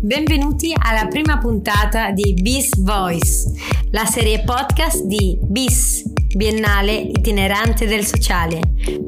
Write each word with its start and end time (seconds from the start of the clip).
Benvenuti 0.00 0.72
alla 0.76 1.06
prima 1.06 1.38
puntata 1.38 2.10
di 2.10 2.34
Bis 2.34 2.80
Voice, 2.80 3.52
la 3.92 4.04
serie 4.06 4.42
podcast 4.42 5.04
di 5.04 5.38
Bis, 5.40 6.02
Biennale 6.34 6.94
itinerante 6.94 7.86
del 7.86 8.04
sociale. 8.04 8.58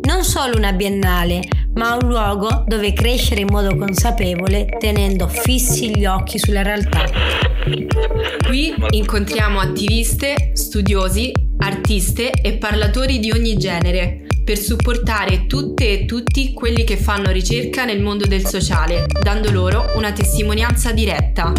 Non 0.03 0.23
solo 0.23 0.57
una 0.57 0.73
biennale, 0.73 1.41
ma 1.75 1.95
un 1.95 2.07
luogo 2.07 2.63
dove 2.69 2.93
crescere 2.93 3.41
in 3.41 3.49
modo 3.51 3.77
consapevole 3.77 4.77
tenendo 4.79 5.27
fissi 5.27 5.91
gli 5.91 6.07
occhi 6.07 6.39
sulla 6.39 6.63
realtà. 6.63 7.03
Qui 8.47 8.75
incontriamo 8.91 9.59
attiviste, 9.59 10.53
studiosi, 10.53 11.33
artiste 11.59 12.31
e 12.31 12.59
parlatori 12.59 13.19
di 13.19 13.33
ogni 13.33 13.57
genere 13.57 14.28
per 14.49 14.57
supportare 14.57 15.47
tutte 15.47 15.91
e 15.91 16.05
tutti 16.07 16.55
quelli 16.55 16.83
che 16.83 16.97
fanno 16.97 17.31
ricerca 17.31 17.85
nel 17.85 18.01
mondo 18.01 18.25
del 18.25 18.47
sociale, 18.47 19.05
dando 19.23 19.51
loro 19.51 19.93
una 19.95 20.11
testimonianza 20.13 20.91
diretta. 20.91 21.53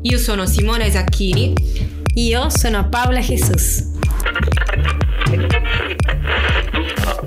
Io 0.00 0.16
sono 0.16 0.46
Simona 0.46 0.88
Sacchini. 0.88 1.52
Io 2.14 2.48
sono 2.48 2.88
Paola 2.88 3.20
Jesus. 3.20 3.90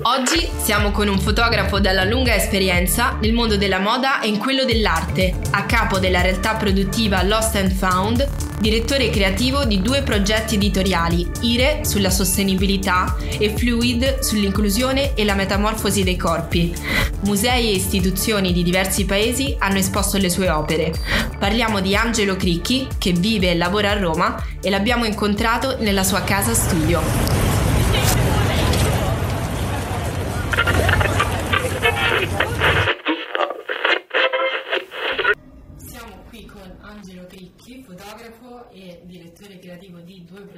Oggi 0.02 0.48
siamo 0.60 0.90
con 0.90 1.06
un 1.06 1.20
fotografo 1.20 1.78
dalla 1.78 2.02
lunga 2.02 2.34
esperienza 2.34 3.16
nel 3.20 3.34
mondo 3.34 3.56
della 3.56 3.78
moda 3.78 4.20
e 4.20 4.26
in 4.26 4.38
quello 4.38 4.64
dell'arte, 4.64 5.36
a 5.52 5.64
capo 5.64 6.00
della 6.00 6.22
realtà 6.22 6.56
produttiva 6.56 7.22
Lost 7.22 7.54
and 7.54 7.70
Found, 7.70 8.28
direttore 8.60 9.10
creativo 9.10 9.64
di 9.64 9.82
due 9.82 10.02
progetti 10.02 10.54
editoriali, 10.54 11.28
IRE 11.40 11.80
sulla 11.84 12.10
sostenibilità 12.10 13.16
e 13.38 13.54
Fluid 13.56 14.20
sull'inclusione 14.20 15.14
e 15.14 15.24
la 15.24 15.34
metamorfosi 15.34 16.02
dei 16.02 16.16
corpi. 16.16 16.74
Musei 17.20 17.68
e 17.68 17.74
istituzioni 17.74 18.52
di 18.52 18.62
diversi 18.62 19.04
paesi 19.04 19.54
hanno 19.58 19.78
esposto 19.78 20.18
le 20.18 20.30
sue 20.30 20.50
opere. 20.50 20.92
Parliamo 21.38 21.80
di 21.80 21.94
Angelo 21.94 22.36
Cricchi, 22.36 22.86
che 22.98 23.12
vive 23.12 23.50
e 23.50 23.56
lavora 23.56 23.90
a 23.90 23.98
Roma, 23.98 24.42
e 24.60 24.70
l'abbiamo 24.70 25.04
incontrato 25.04 25.76
nella 25.80 26.04
sua 26.04 26.22
casa 26.22 26.54
studio. 26.54 27.43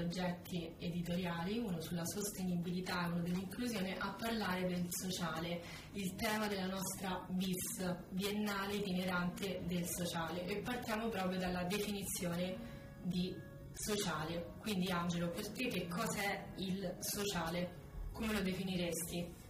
Progetti 0.06 0.72
editoriali, 0.78 1.58
uno 1.58 1.80
sulla 1.80 2.04
sostenibilità 2.04 3.06
e 3.06 3.10
uno 3.10 3.22
dell'inclusione, 3.22 3.96
a 3.98 4.14
parlare 4.18 4.66
del 4.66 4.86
sociale, 4.88 5.60
il 5.92 6.14
tema 6.14 6.46
della 6.46 6.66
nostra 6.66 7.24
BIS, 7.28 7.96
Biennale 8.10 8.76
Itinerante 8.76 9.62
del 9.66 9.84
Sociale. 9.86 10.46
E 10.46 10.58
partiamo 10.58 11.08
proprio 11.08 11.38
dalla 11.38 11.64
definizione 11.64 12.56
di 13.02 13.34
sociale. 13.72 14.54
Quindi 14.60 14.90
Angelo, 14.90 15.28
per 15.30 15.48
te 15.50 15.66
che 15.68 15.88
cos'è 15.88 16.44
il 16.56 16.96
sociale? 17.00 17.84
Come 18.12 18.32
lo 18.32 18.40
definiresti? 18.40 19.44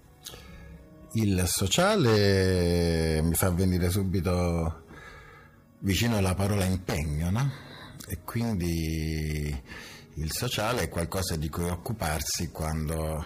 Il 1.13 1.45
sociale 1.47 3.23
mi 3.23 3.35
fa 3.35 3.51
venire 3.51 3.91
subito 3.91 4.85
vicino 5.87 6.17
alla 6.17 6.35
parola 6.35 6.65
impegno, 6.65 7.31
no? 7.31 7.49
E 8.09 8.19
quindi 8.25 9.63
il 10.15 10.33
sociale 10.33 10.83
è 10.83 10.89
qualcosa 10.89 11.37
di 11.37 11.49
cui 11.49 11.69
occuparsi 11.69 12.51
quando 12.51 13.25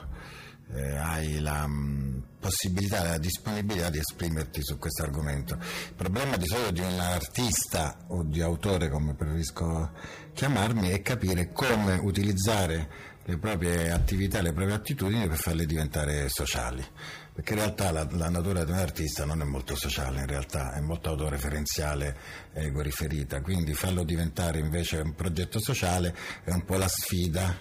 eh, 0.74 0.96
hai 0.96 1.40
la 1.40 1.66
mm, 1.66 2.18
possibilità, 2.38 3.02
la 3.02 3.18
disponibilità 3.18 3.88
di 3.88 3.96
esprimerti 3.96 4.62
su 4.62 4.76
questo 4.76 5.02
argomento. 5.04 5.54
Il 5.54 5.94
problema 5.96 6.36
di 6.36 6.46
solito 6.46 6.72
di 6.72 6.80
un 6.80 7.00
artista 7.00 8.04
o 8.08 8.22
di 8.24 8.42
autore, 8.42 8.90
come 8.90 9.14
preferisco 9.14 9.92
chiamarmi, 10.34 10.90
è 10.90 11.00
capire 11.00 11.52
come 11.52 11.94
utilizzare 11.94 13.08
le 13.30 13.38
proprie 13.38 13.90
attività, 13.90 14.42
le 14.42 14.52
proprie 14.52 14.74
attitudini 14.74 15.28
per 15.28 15.38
farle 15.38 15.64
diventare 15.64 16.28
sociali 16.28 16.84
perché 17.32 17.54
in 17.54 17.60
realtà 17.60 17.90
la, 17.90 18.06
la, 18.10 18.28
natura 18.28 18.64
di 18.64 18.70
un 18.72 18.78
artista 18.78 19.24
non 19.24 19.40
è 19.40 19.44
molto 19.44 19.74
sociale, 19.74 20.20
in 20.20 20.26
realtà 20.26 20.74
è 20.74 20.80
molto 20.80 21.10
autoreferenziale, 21.10 22.16
ego 22.52 22.82
riferita, 22.82 23.40
quindi 23.40 23.72
farlo 23.72 24.02
diventare 24.02 24.58
invece 24.58 24.98
un 24.98 25.14
progetto 25.14 25.58
sociale 25.58 26.14
è 26.44 26.50
un 26.50 26.64
po' 26.64 26.76
la 26.76 26.88
sfida. 26.88 27.56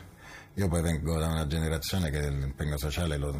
Io 0.55 0.67
poi 0.67 0.81
vengo 0.81 1.17
da 1.17 1.27
una 1.27 1.47
generazione 1.47 2.09
che 2.09 2.29
l'impegno 2.29 2.77
sociale 2.77 3.15
lo, 3.17 3.33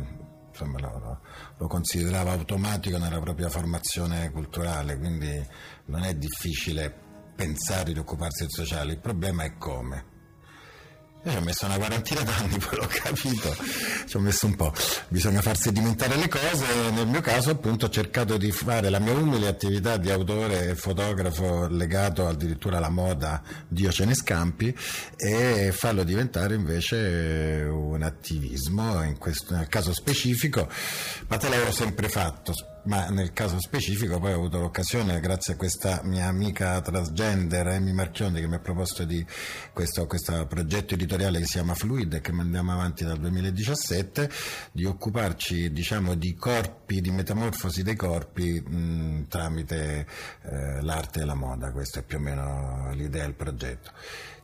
insomma, 0.48 0.80
lo, 0.80 1.20
lo 1.58 1.68
considerava 1.68 2.32
automatico 2.32 2.98
nella 2.98 3.20
propria 3.20 3.50
formazione 3.50 4.32
culturale, 4.32 4.98
quindi 4.98 5.46
non 5.86 6.04
è 6.04 6.14
difficile 6.14 6.94
pensare 7.36 7.92
di 7.92 8.00
occuparsi 8.00 8.44
del 8.44 8.52
sociale, 8.52 8.94
il 8.94 9.00
problema 9.00 9.44
è 9.44 9.58
come. 9.58 10.18
Io 11.22 11.32
ci 11.32 11.38
ho 11.38 11.42
messo 11.42 11.66
una 11.66 11.78
quarantina 11.78 12.22
d'anni, 12.22 12.58
poi 12.66 12.78
l'ho 12.78 12.88
capito, 12.88 13.54
ci 14.08 14.16
ho 14.16 14.20
messo 14.22 14.46
un 14.46 14.56
po'. 14.56 14.74
Bisogna 15.10 15.42
farsi 15.42 15.64
sedimentare 15.64 16.16
le 16.16 16.30
cose 16.30 16.66
nel 16.94 17.08
mio 17.08 17.20
caso 17.20 17.50
appunto 17.50 17.88
ho 17.88 17.90
cercato 17.90 18.38
di 18.38 18.52
fare 18.52 18.90
la 18.90 19.00
mia 19.00 19.12
umile 19.12 19.48
attività 19.48 19.98
di 19.98 20.10
autore 20.10 20.70
e 20.70 20.76
fotografo 20.76 21.68
legato 21.68 22.26
addirittura 22.26 22.78
alla 22.78 22.90
moda 22.90 23.42
Dio 23.68 23.92
ce 23.92 24.06
ne 24.06 24.16
scampi 24.16 24.74
e 25.18 25.74
farlo 25.74 26.04
diventare 26.04 26.56
invece 26.56 27.68
un 27.70 28.02
attivismo, 28.02 29.04
in 29.04 29.18
questo, 29.18 29.56
nel 29.56 29.68
caso 29.68 29.94
specifico, 29.94 30.70
ma 31.28 31.36
te 31.36 31.50
l'avevo 31.50 31.72
sempre 31.72 32.08
fatto, 32.08 32.54
ma 32.84 33.10
nel 33.10 33.34
caso 33.34 33.60
specifico 33.60 34.20
poi 34.20 34.34
ho 34.34 34.36
avuto 34.36 34.60
l'occasione, 34.60 35.20
grazie 35.20 35.54
a 35.54 35.56
questa 35.58 36.02
mia 36.04 36.28
amica 36.28 36.80
transgender, 36.82 37.68
Amy 37.68 37.92
Marchiondi, 37.92 38.40
che 38.42 38.48
mi 38.48 38.56
ha 38.56 38.60
proposto 38.60 39.04
di 39.04 39.26
questo, 39.74 40.08
questo 40.08 40.46
progetto 40.48 40.94
editoriale 40.94 41.40
che 41.40 41.46
si 41.46 41.54
chiama 41.54 41.74
Fluid 41.74 42.14
e 42.14 42.22
che 42.22 42.32
mandiamo 42.32 42.72
avanti 42.72 43.04
dal 43.04 43.20
2017, 43.20 44.30
di 44.72 44.86
occuparci 44.86 45.72
diciamo, 45.72 46.16
di 46.16 46.34
corpi, 46.36 47.02
di 47.02 47.12
metamorfosi 47.12 47.84
dei 47.84 47.96
corpi 47.96 48.62
mh, 48.62 49.28
tramite 49.28 50.08
eh, 50.44 50.82
l'arte 50.82 51.22
e 51.22 51.26
la 51.26 51.36
moda, 51.36 51.72
questa 51.72 52.00
è 52.00 52.04
più 52.04 52.18
o 52.18 52.22
meno 52.22 52.92
l'idea 52.94 53.24
del 53.24 53.36
progetto 53.36 53.92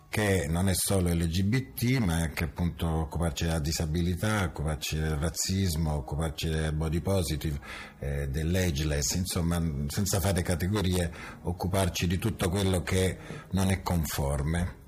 che 0.10 0.48
non 0.48 0.70
è 0.70 0.74
solo 0.74 1.14
LGBT, 1.14 1.98
ma 1.98 2.16
anche 2.16 2.46
appunto 2.46 2.88
occuparci 2.88 3.46
della 3.46 3.60
disabilità, 3.60 4.44
occuparci 4.44 4.98
del 4.98 5.16
razzismo, 5.18 5.96
occuparci 5.96 6.50
del 6.50 6.74
body 6.74 7.02
positive, 7.02 7.60
eh, 8.00 8.28
dell'ageless, 8.30 9.16
insomma, 9.16 9.62
senza 9.88 10.20
fare 10.20 10.42
categorie, 10.42 11.12
occuparci 11.44 12.08
di 12.08 12.18
tutto 12.18 12.50
quello 12.50 12.82
che 12.82 13.18
non 13.52 13.70
è 13.70 13.82
conforme. 13.82 14.84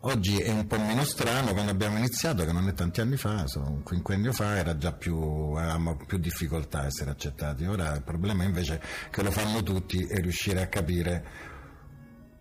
Oggi 0.00 0.38
è 0.38 0.50
un 0.50 0.68
po' 0.68 0.78
meno 0.78 1.02
strano, 1.02 1.52
quando 1.52 1.72
abbiamo 1.72 1.98
iniziato, 1.98 2.44
che 2.44 2.52
non 2.52 2.68
è 2.68 2.74
tanti 2.74 3.00
anni 3.00 3.16
fa, 3.16 3.46
solo 3.48 3.66
un 3.66 3.82
quinquennio 3.82 4.32
fa, 4.32 4.56
era 4.56 4.76
già 4.76 4.92
più, 4.92 5.16
avevamo 5.18 5.96
più 5.96 6.18
difficoltà 6.18 6.82
a 6.82 6.86
essere 6.86 7.10
accettati. 7.10 7.64
Ora 7.64 7.92
il 7.92 8.02
problema 8.04 8.44
invece 8.44 8.78
è 8.78 9.10
che 9.10 9.22
lo 9.22 9.32
fanno 9.32 9.64
tutti 9.64 10.06
e 10.06 10.20
riuscire 10.20 10.62
a 10.62 10.68
capire 10.68 11.54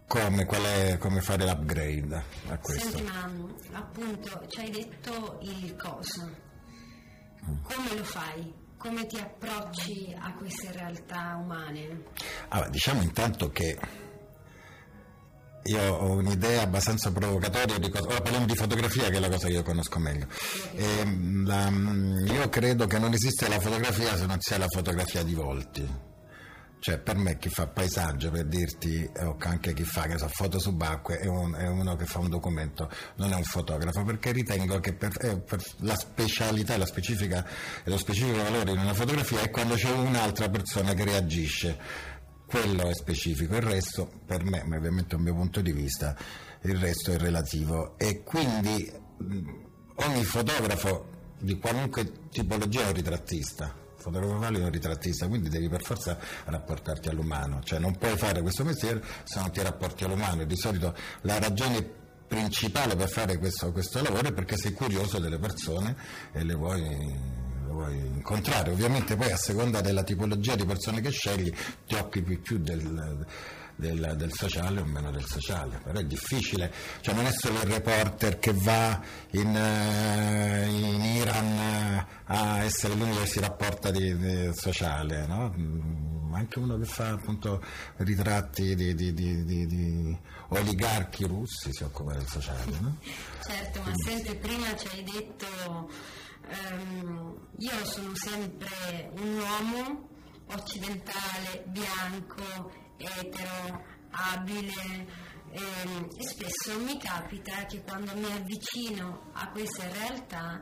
come, 0.07 0.45
è, 0.45 0.97
come, 0.97 1.21
fare 1.21 1.45
l'upgrade 1.45 2.23
a 2.47 2.57
questo? 2.57 2.97
Senti, 2.97 3.03
ma 3.71 3.79
appunto 3.79 4.45
ci 4.47 4.59
hai 4.59 4.69
detto 4.69 5.39
il 5.41 5.75
cosa. 5.75 6.29
Come 7.63 7.95
lo 7.95 8.03
fai? 8.03 8.53
Come 8.77 9.05
ti 9.07 9.17
approcci 9.17 10.15
a 10.17 10.33
queste 10.33 10.71
realtà 10.71 11.37
umane? 11.41 12.03
Allora, 12.49 12.69
diciamo 12.69 13.01
intanto 13.01 13.49
che 13.49 13.77
io 15.63 15.93
ho 15.95 16.11
un'idea 16.13 16.61
abbastanza 16.61 17.11
provocatoria 17.11 17.79
di 17.79 17.89
cosa. 17.89 18.07
Ora 18.07 18.21
parliamo 18.21 18.45
di 18.45 18.55
fotografia, 18.55 19.09
che 19.09 19.17
è 19.17 19.19
la 19.19 19.29
cosa 19.29 19.47
che 19.47 19.53
io 19.53 19.63
conosco 19.63 19.97
meglio. 19.97 20.27
E, 20.75 21.03
la, 21.45 21.69
io 21.69 22.49
credo 22.49 22.85
che 22.85 22.99
non 22.99 23.13
esiste 23.13 23.47
la 23.47 23.59
fotografia 23.59 24.15
se 24.15 24.25
non 24.27 24.39
sia 24.39 24.59
la 24.59 24.67
fotografia 24.67 25.23
di 25.23 25.33
volti 25.33 26.13
cioè, 26.85 26.99
per 26.99 27.15
me 27.17 27.39
chi 27.39 27.49
fa 27.49 27.65
paesaggio, 27.65 28.29
per 28.29 28.45
dirti, 28.45 29.09
o 29.21 29.37
anche 29.39 29.73
chi 29.73 29.83
fa 29.83 30.07
so, 30.19 30.27
foto 30.27 30.59
subacquee, 30.59 31.17
è, 31.17 31.25
un, 31.25 31.55
è, 31.55 31.67
uno 31.67 31.95
che 31.95 32.05
fa 32.05 32.19
un 32.19 32.29
documento, 32.29 32.91
non 33.15 33.31
è 33.31 33.35
un 33.35 33.43
fotografo, 33.43 34.03
perché 34.03 34.31
ritengo 34.31 34.79
che 34.79 34.93
per, 34.93 35.11
eh, 35.19 35.39
per 35.39 35.63
la 35.77 35.95
specialità, 35.95 36.77
la 36.77 36.85
specifica 36.85 37.43
lo 37.85 37.97
specifico 37.97 38.37
valore 38.37 38.73
di 38.73 38.77
una 38.77 38.93
fotografia 38.93 39.41
è 39.41 39.49
quando 39.49 39.73
c'è 39.73 39.89
un'altra 39.89 40.47
persona 40.49 40.93
che 40.93 41.05
reagisce. 41.05 41.79
Quello 42.45 42.87
è 42.87 42.93
specifico, 42.93 43.55
il 43.55 43.63
resto, 43.63 44.21
per 44.23 44.43
me, 44.43 44.63
ma 44.63 44.75
ovviamente 44.75 45.15
è 45.15 45.17
un 45.17 45.23
mio 45.23 45.33
punto 45.33 45.61
di 45.61 45.71
vista, 45.71 46.15
il 46.61 46.77
resto 46.77 47.13
è 47.13 47.17
relativo. 47.17 47.97
E 47.97 48.21
quindi 48.21 48.93
ogni 49.95 50.23
fotografo 50.23 51.33
di 51.39 51.57
qualunque 51.57 52.29
tipologia 52.29 52.83
è 52.83 52.87
un 52.89 52.93
ritrattista 52.93 53.84
fotografo 54.05 54.37
valido 54.37 54.61
è 54.61 54.65
un 54.65 54.71
ritrattista, 54.71 55.27
quindi 55.27 55.49
devi 55.49 55.67
per 55.67 55.81
forza 55.81 56.17
rapportarti 56.45 57.09
all'umano, 57.09 57.61
cioè 57.63 57.79
non 57.79 57.97
puoi 57.97 58.15
fare 58.17 58.41
questo 58.41 58.63
mestiere 58.63 59.03
se 59.23 59.39
non 59.39 59.51
ti 59.51 59.61
rapporti 59.61 60.03
all'umano. 60.03 60.43
Di 60.45 60.57
solito 60.57 60.95
la 61.21 61.39
ragione 61.39 62.03
principale 62.27 62.95
per 62.95 63.09
fare 63.09 63.37
questo, 63.37 63.71
questo 63.71 64.01
lavoro 64.01 64.27
è 64.27 64.33
perché 64.33 64.57
sei 64.57 64.73
curioso 64.73 65.19
delle 65.19 65.39
persone 65.39 65.95
e 66.31 66.43
le 66.43 66.53
vuoi 66.53 67.43
vuoi 67.75 67.97
incontrare. 67.97 68.71
Ovviamente 68.71 69.15
poi 69.15 69.31
a 69.31 69.37
seconda 69.37 69.81
della 69.81 70.03
tipologia 70.03 70.55
di 70.55 70.65
persone 70.65 71.01
che 71.01 71.09
scegli 71.09 71.53
ti 71.85 71.95
occupi 71.95 72.37
più 72.37 72.59
del, 72.59 73.25
del, 73.75 74.13
del, 74.15 74.31
sociale 74.33 74.79
o 74.79 74.85
meno 74.85 75.11
del 75.11 75.25
sociale, 75.25 75.79
però 75.83 75.99
è 75.99 76.05
difficile, 76.05 76.71
cioè 77.01 77.13
non 77.13 77.25
è 77.25 77.31
solo 77.31 77.59
il 77.61 77.69
reporter 77.69 78.39
che 78.39 78.53
va 78.53 79.01
in, 79.31 79.55
eh, 79.55 80.67
in 80.69 81.01
Iran 81.01 81.54
a 82.25 82.63
essere 82.63 82.95
l'unico 82.95 83.19
che 83.21 83.27
si 83.27 83.39
rapporta 83.39 83.91
di, 83.91 84.17
di 84.17 84.49
sociale, 84.53 85.27
no? 85.27 85.53
Mm, 85.57 86.33
anche 86.33 86.59
uno 86.59 86.77
che 86.77 86.85
fa 86.85 87.09
appunto 87.09 87.63
ritratti 87.97 88.75
di, 88.75 88.93
di, 88.93 89.13
di 89.13 90.17
oligarchi 90.49 91.25
russi 91.25 91.69
si 91.71 91.83
occupa 91.83 92.13
del 92.13 92.27
sociale. 92.27 92.79
No? 92.79 92.97
Certo, 93.45 93.81
ma 93.83 93.91
sempre 94.03 94.35
prima 94.35 94.75
ci 94.75 94.87
hai 94.87 95.03
detto 95.03 95.89
um, 96.49 97.37
io 97.57 97.85
sono 97.85 98.15
sempre 98.15 99.11
un 99.17 99.37
uomo 99.37 100.09
occidentale, 100.47 101.63
bianco, 101.67 102.71
etero, 102.97 103.83
abile 104.11 105.07
ehm, 105.51 106.07
e 106.17 106.23
spesso 106.23 106.79
mi 106.79 106.97
capita 106.97 107.65
che 107.65 107.81
quando 107.83 108.15
mi 108.15 108.31
avvicino 108.31 109.31
a 109.33 109.49
queste 109.49 109.91
realtà 109.91 110.61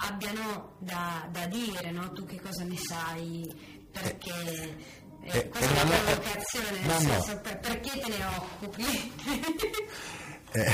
abbiano 0.00 0.76
da, 0.78 1.28
da 1.30 1.46
dire, 1.46 1.90
no? 1.90 2.12
tu 2.12 2.24
che 2.26 2.40
cosa 2.40 2.64
ne 2.64 2.76
sai, 2.76 3.44
perché 3.90 4.76
eh, 5.22 5.38
eh, 5.38 5.48
questa 5.48 5.74
è 5.74 5.82
una 5.82 5.96
provocazione, 5.96 6.80
no, 6.82 6.98
senso, 6.98 7.32
no. 7.32 7.40
Per, 7.40 7.58
perché 7.58 7.98
te 7.98 8.08
ne 8.08 8.24
occupi? 8.24 9.12
Eh, 10.52 10.64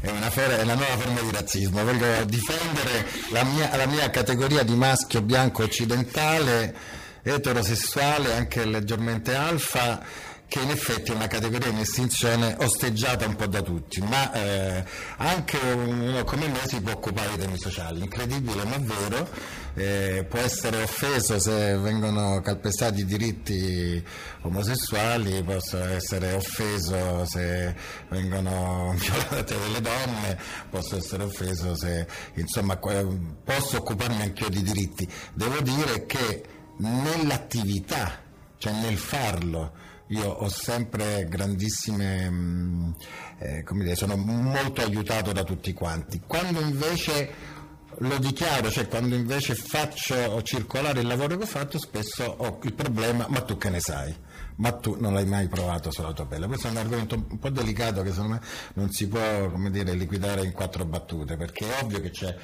è 0.00 0.10
una, 0.10 0.28
è 0.28 0.62
una, 0.62 0.74
nuova 0.74 0.98
forma 0.98 1.20
di 1.20 1.30
razzismo, 1.30 1.84
voglio 1.84 2.24
difendere 2.24 3.06
la 3.30 3.44
mia, 3.44 3.76
la 3.76 3.86
mia 3.86 4.10
categoria 4.10 4.64
di 4.64 4.74
maschio 4.74 5.22
bianco 5.22 5.62
occidentale, 5.62 6.74
eterosessuale, 7.22 8.34
anche 8.34 8.64
leggermente 8.64 9.36
alfa 9.36 10.02
che 10.46 10.60
in 10.60 10.70
effetti 10.70 11.10
è 11.10 11.14
una 11.14 11.26
categoria 11.26 11.68
in 11.68 11.78
estinzione 11.78 12.54
osteggiata 12.58 13.26
un 13.26 13.36
po' 13.36 13.46
da 13.46 13.62
tutti, 13.62 14.00
ma 14.02 14.32
eh, 14.32 14.84
anche 15.16 15.58
uno 15.58 16.22
come 16.24 16.48
me 16.48 16.60
si 16.66 16.80
può 16.80 16.92
occupare 16.92 17.28
dei 17.36 17.46
temi 17.46 17.58
sociali, 17.58 18.00
incredibile 18.00 18.64
ma 18.64 18.76
vero, 18.78 19.28
eh, 19.74 20.24
può 20.28 20.38
essere 20.38 20.82
offeso 20.82 21.38
se 21.38 21.76
vengono 21.78 22.40
calpestati 22.40 23.00
i 23.00 23.04
diritti 23.04 24.02
omosessuali, 24.42 25.42
può 25.42 25.54
essere 25.54 26.32
offeso 26.34 27.24
se 27.26 27.74
vengono 28.10 28.94
violate 28.98 29.58
delle 29.58 29.80
donne, 29.80 30.38
posso 30.70 30.96
essere 30.96 31.24
offeso 31.24 31.74
se 31.74 32.06
insomma 32.34 32.76
posso 32.76 33.78
occuparmi 33.78 34.22
anche 34.22 34.44
io 34.44 34.50
di 34.50 34.62
diritti. 34.62 35.08
Devo 35.32 35.60
dire 35.60 36.06
che 36.06 36.44
nell'attività, 36.78 38.20
cioè 38.58 38.72
nel 38.72 38.98
farlo, 38.98 39.72
io 40.08 40.28
ho 40.28 40.48
sempre 40.48 41.26
grandissime, 41.28 42.30
mm, 42.30 42.90
eh, 43.38 43.62
come 43.62 43.84
dire, 43.84 43.96
sono 43.96 44.16
molto 44.16 44.82
aiutato 44.82 45.32
da 45.32 45.44
tutti 45.44 45.72
quanti. 45.72 46.20
Quando 46.26 46.60
invece 46.60 47.52
lo 47.98 48.18
dichiaro, 48.18 48.70
cioè 48.70 48.88
quando 48.88 49.14
invece 49.14 49.54
faccio 49.54 50.42
circolare 50.42 51.00
il 51.00 51.06
lavoro 51.06 51.36
che 51.36 51.44
ho 51.44 51.46
fatto, 51.46 51.78
spesso 51.78 52.24
ho 52.24 52.58
il 52.62 52.74
problema, 52.74 53.26
ma 53.28 53.40
tu 53.42 53.56
che 53.56 53.70
ne 53.70 53.80
sai? 53.80 54.14
Ma 54.56 54.72
tu 54.72 54.96
non 55.00 55.14
l'hai 55.14 55.26
mai 55.26 55.48
provato 55.48 55.90
sulla 55.90 56.12
tua 56.12 56.26
pelle? 56.26 56.46
Questo 56.46 56.68
è 56.68 56.70
un 56.70 56.76
argomento 56.76 57.14
un 57.14 57.38
po' 57.38 57.50
delicato 57.50 58.02
che 58.02 58.10
secondo 58.10 58.34
me 58.34 58.40
non 58.74 58.90
si 58.90 59.08
può 59.08 59.52
dire, 59.70 59.94
liquidare 59.94 60.44
in 60.44 60.52
quattro 60.52 60.84
battute, 60.84 61.36
perché 61.36 61.66
è 61.66 61.82
ovvio 61.82 62.00
che 62.00 62.10
c'è 62.10 62.36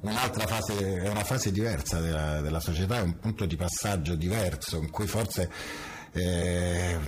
un'altra 0.00 0.46
fase, 0.46 1.02
è 1.02 1.08
una 1.08 1.24
fase 1.24 1.52
diversa 1.52 2.00
della, 2.00 2.40
della 2.40 2.60
società, 2.60 2.98
è 2.98 3.02
un 3.02 3.18
punto 3.18 3.44
di 3.44 3.56
passaggio 3.56 4.14
diverso 4.14 4.78
in 4.78 4.90
cui 4.90 5.06
forse 5.06 5.50
eh, 6.12 6.98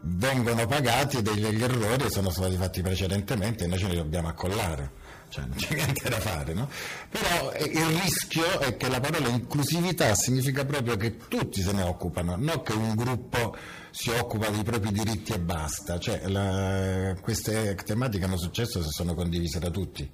vengono 0.00 0.66
pagati 0.66 1.22
degli 1.22 1.44
errori 1.62 2.04
che 2.04 2.10
sono 2.10 2.30
stati 2.30 2.56
fatti 2.56 2.82
precedentemente 2.82 3.64
e 3.64 3.66
noi 3.66 3.78
ce 3.78 3.88
li 3.88 3.96
dobbiamo 3.96 4.28
accollare. 4.28 5.02
Cioè, 5.34 5.46
non 5.46 5.56
c'è 5.56 5.74
niente 5.74 6.08
da 6.08 6.20
fare, 6.20 6.54
no? 6.54 6.68
Però 7.08 7.50
eh, 7.50 7.64
il 7.64 7.86
rischio 7.86 8.60
è 8.60 8.76
che 8.76 8.88
la 8.88 9.00
parola 9.00 9.26
inclusività 9.26 10.14
significa 10.14 10.64
proprio 10.64 10.96
che 10.96 11.16
tutti 11.16 11.60
se 11.60 11.72
ne 11.72 11.82
occupano, 11.82 12.36
non 12.36 12.62
che 12.62 12.72
un 12.72 12.94
gruppo 12.94 13.56
si 13.90 14.10
occupa 14.10 14.48
dei 14.50 14.62
propri 14.62 14.92
diritti 14.92 15.32
e 15.32 15.40
basta. 15.40 15.98
Cioè, 15.98 16.28
la, 16.28 17.16
queste 17.20 17.74
tematiche 17.84 18.24
hanno 18.24 18.38
successo 18.38 18.80
se 18.80 18.90
sono 18.90 19.14
condivise 19.14 19.58
da 19.58 19.70
tutti. 19.70 20.08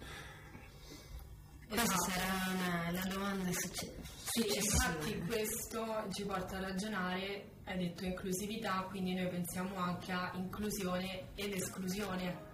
Questa 1.69 1.97
sarà 2.09 2.51
una, 2.55 2.91
la 2.91 3.15
domanda 3.15 3.51
successiva. 3.53 4.00
Infatti 4.39 5.19
questo 5.27 6.07
ci 6.13 6.25
porta 6.25 6.59
a 6.59 6.61
ragionare, 6.61 7.51
hai 7.65 7.79
detto 7.79 8.05
inclusività, 8.05 8.87
quindi 8.89 9.15
noi 9.15 9.29
pensiamo 9.29 9.77
anche 9.77 10.13
a 10.13 10.31
inclusione 10.35 11.31
ed 11.35 11.53
esclusione. 11.55 12.49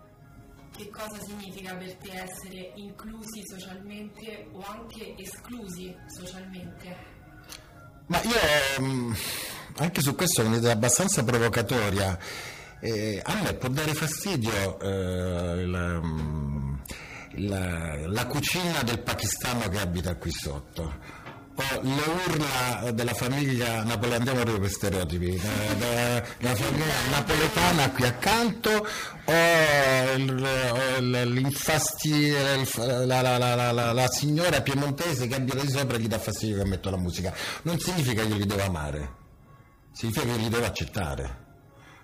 Che 0.74 0.90
cosa 0.90 1.18
significa 1.22 1.74
per 1.74 1.94
te 1.96 2.12
essere 2.12 2.72
inclusi 2.76 3.42
socialmente 3.44 4.48
o 4.52 4.62
anche 4.66 5.14
esclusi 5.18 5.94
socialmente? 6.06 6.96
Ma 8.06 8.20
io 8.22 8.82
mm, 8.82 9.12
anche 9.78 10.00
su 10.00 10.14
questo 10.14 10.42
ho 10.42 10.46
un'idea 10.46 10.72
abbastanza 10.72 11.24
provocatoria. 11.24 12.18
Eh, 12.80 13.20
a 13.24 13.42
me 13.42 13.54
può 13.54 13.68
dare 13.68 13.94
fastidio 13.94 14.78
eh, 14.80 15.66
la, 15.66 16.00
mm, 16.00 16.74
la, 17.36 18.06
la 18.06 18.26
cucina 18.26 18.82
del 18.82 19.00
pakistano 19.00 19.68
che 19.68 19.78
abita 19.78 20.14
qui 20.16 20.30
sotto 20.30 21.24
le 21.80 22.02
urla 22.28 22.90
della 22.92 23.14
famiglia 23.14 23.82
napoletana, 23.82 24.16
andiamo 24.16 24.40
proprio 24.40 24.60
per 24.60 24.70
stereotipi, 24.70 25.40
della 25.78 26.54
famiglia 26.54 26.84
napoletana 27.10 27.90
qui 27.90 28.04
accanto 28.04 28.86
o 29.24 29.32
la, 33.04 33.20
la, 33.22 33.72
la, 33.72 33.92
la, 33.92 34.08
signora 34.08 34.60
piemontese 34.60 35.26
che 35.26 35.34
abita 35.34 35.60
di 35.60 35.70
sopra 35.70 35.96
gli 35.96 36.08
dà 36.08 36.18
fastidio 36.18 36.58
che 36.58 36.64
metto 36.64 36.90
la 36.90 36.98
musica. 36.98 37.34
Non 37.62 37.78
significa 37.78 38.22
che 38.22 38.28
io 38.28 38.36
li 38.36 38.46
devo 38.46 38.62
amare, 38.62 39.14
significa 39.92 40.26
che 40.26 40.36
li 40.36 40.48
devo 40.48 40.66
accettare. 40.66 41.44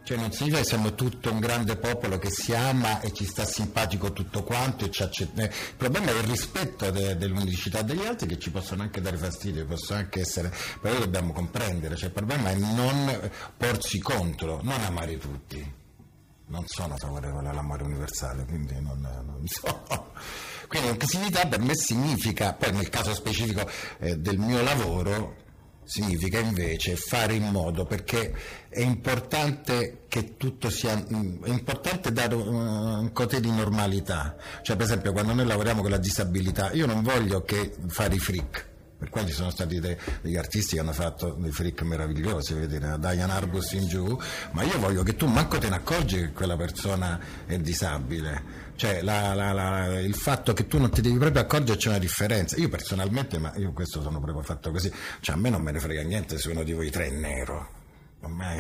Cioè 0.05 0.17
non 0.17 0.33
significa 0.33 0.61
che 0.61 0.67
siamo 0.67 0.95
tutto 0.95 1.31
un 1.31 1.39
grande 1.39 1.77
popolo 1.77 2.19
che 2.19 2.29
si 2.31 2.53
ama 2.53 3.01
e 3.01 3.13
ci 3.13 3.25
sta 3.25 3.45
simpatico 3.45 4.13
tutto 4.13 4.43
quanto 4.43 4.85
e 4.85 4.91
accetta. 4.99 5.43
Il 5.43 5.51
problema 5.77 6.11
è 6.11 6.15
il 6.17 6.25
rispetto 6.25 6.91
de, 6.91 7.17
dell'unicità 7.17 7.83
degli 7.83 8.05
altri 8.05 8.27
che 8.27 8.39
ci 8.39 8.51
possono 8.51 8.83
anche 8.83 9.01
dare 9.01 9.17
fastidio, 9.17 9.65
possono 9.65 10.01
anche 10.01 10.21
essere. 10.21 10.53
Però 10.81 10.99
dobbiamo 10.99 11.33
comprendere, 11.33 11.95
cioè, 11.97 12.09
il 12.09 12.15
problema 12.15 12.51
è 12.51 12.55
non 12.57 13.31
porsi 13.57 14.01
contro, 14.01 14.61
non 14.63 14.81
amare 14.81 15.19
tutti. 15.19 15.81
Non 16.47 16.65
sono 16.67 16.97
favorevole 16.97 17.49
all'amore 17.49 17.85
universale, 17.85 18.45
quindi 18.45 18.75
non, 18.81 19.01
non 19.01 19.47
so. 19.47 20.11
Quindi 20.67 20.89
inclusività 20.89 21.47
per 21.47 21.61
me 21.61 21.75
significa, 21.77 22.55
poi 22.55 22.73
nel 22.73 22.89
caso 22.89 23.15
specifico 23.15 23.69
eh, 23.99 24.17
del 24.17 24.39
mio 24.39 24.63
lavoro, 24.63 25.37
significa 25.93 26.39
invece 26.39 26.97
fare 26.97 27.35
in 27.35 27.51
modo 27.51 27.85
perché 27.85 28.35
è 28.71 28.81
importante 28.81 30.05
che 30.09 30.39
tutto 30.39 30.71
sia 30.71 30.95
è 30.95 31.49
importante 31.51 32.11
dare 32.11 32.35
un 32.35 33.11
cote 33.13 33.41
di 33.41 33.51
normalità. 33.51 34.35
Cioè 34.63 34.75
per 34.77 34.87
esempio 34.87 35.13
quando 35.13 35.35
noi 35.35 35.45
lavoriamo 35.45 35.83
con 35.83 35.91
la 35.91 35.99
disabilità 35.99 36.73
io 36.73 36.87
non 36.87 37.03
voglio 37.03 37.43
che 37.43 37.75
fare 37.89 38.15
i 38.15 38.19
freak 38.19 38.71
per 39.03 39.11
cui 39.11 39.27
ci 39.27 39.33
sono 39.33 39.51
stati 39.51 39.81
de, 39.81 39.99
degli 40.21 40.37
artisti 40.37 40.77
che 40.77 40.81
hanno 40.81 40.93
fatto 40.93 41.37
dei 41.37 41.51
freak 41.51 41.83
meravigliosi, 41.83 42.55
vedete, 42.55 42.79
da 42.79 43.13
Diane 43.13 43.33
Arbus 43.33 43.73
in 43.73 43.89
giù, 43.89 44.17
ma 44.53 44.63
io 44.63 44.79
voglio 44.79 45.03
che 45.03 45.17
tu 45.17 45.27
manco 45.27 45.59
te 45.59 45.69
ne 45.69 45.75
accorgi 45.75 46.19
che 46.19 46.31
quella 46.31 46.57
persona 46.57 47.19
è 47.45 47.59
disabile. 47.59 48.71
Cioè 48.77 49.03
la, 49.03 49.35
la, 49.35 49.51
la, 49.53 49.99
il 49.99 50.15
fatto 50.15 50.53
che 50.53 50.69
tu 50.69 50.79
non 50.79 50.91
ti 50.91 51.01
devi 51.01 51.19
proprio 51.19 51.43
accorgere 51.43 51.77
c'è 51.79 51.89
una 51.89 51.99
differenza. 51.99 52.55
Io 52.59 52.69
personalmente, 52.69 53.39
ma 53.39 53.53
io 53.57 53.73
questo 53.73 54.01
sono 54.03 54.21
proprio 54.21 54.45
fatto 54.45 54.71
così, 54.71 54.93
cioè 55.19 55.35
a 55.35 55.39
me 55.39 55.51
non 55.51 55.63
me 55.63 55.73
ne 55.73 55.81
frega 55.81 56.03
niente 56.03 56.39
se 56.39 56.51
uno 56.51 56.63
di 56.63 56.73
voi 56.73 56.89
tre 56.89 57.09
è 57.09 57.11
nero 57.11 57.82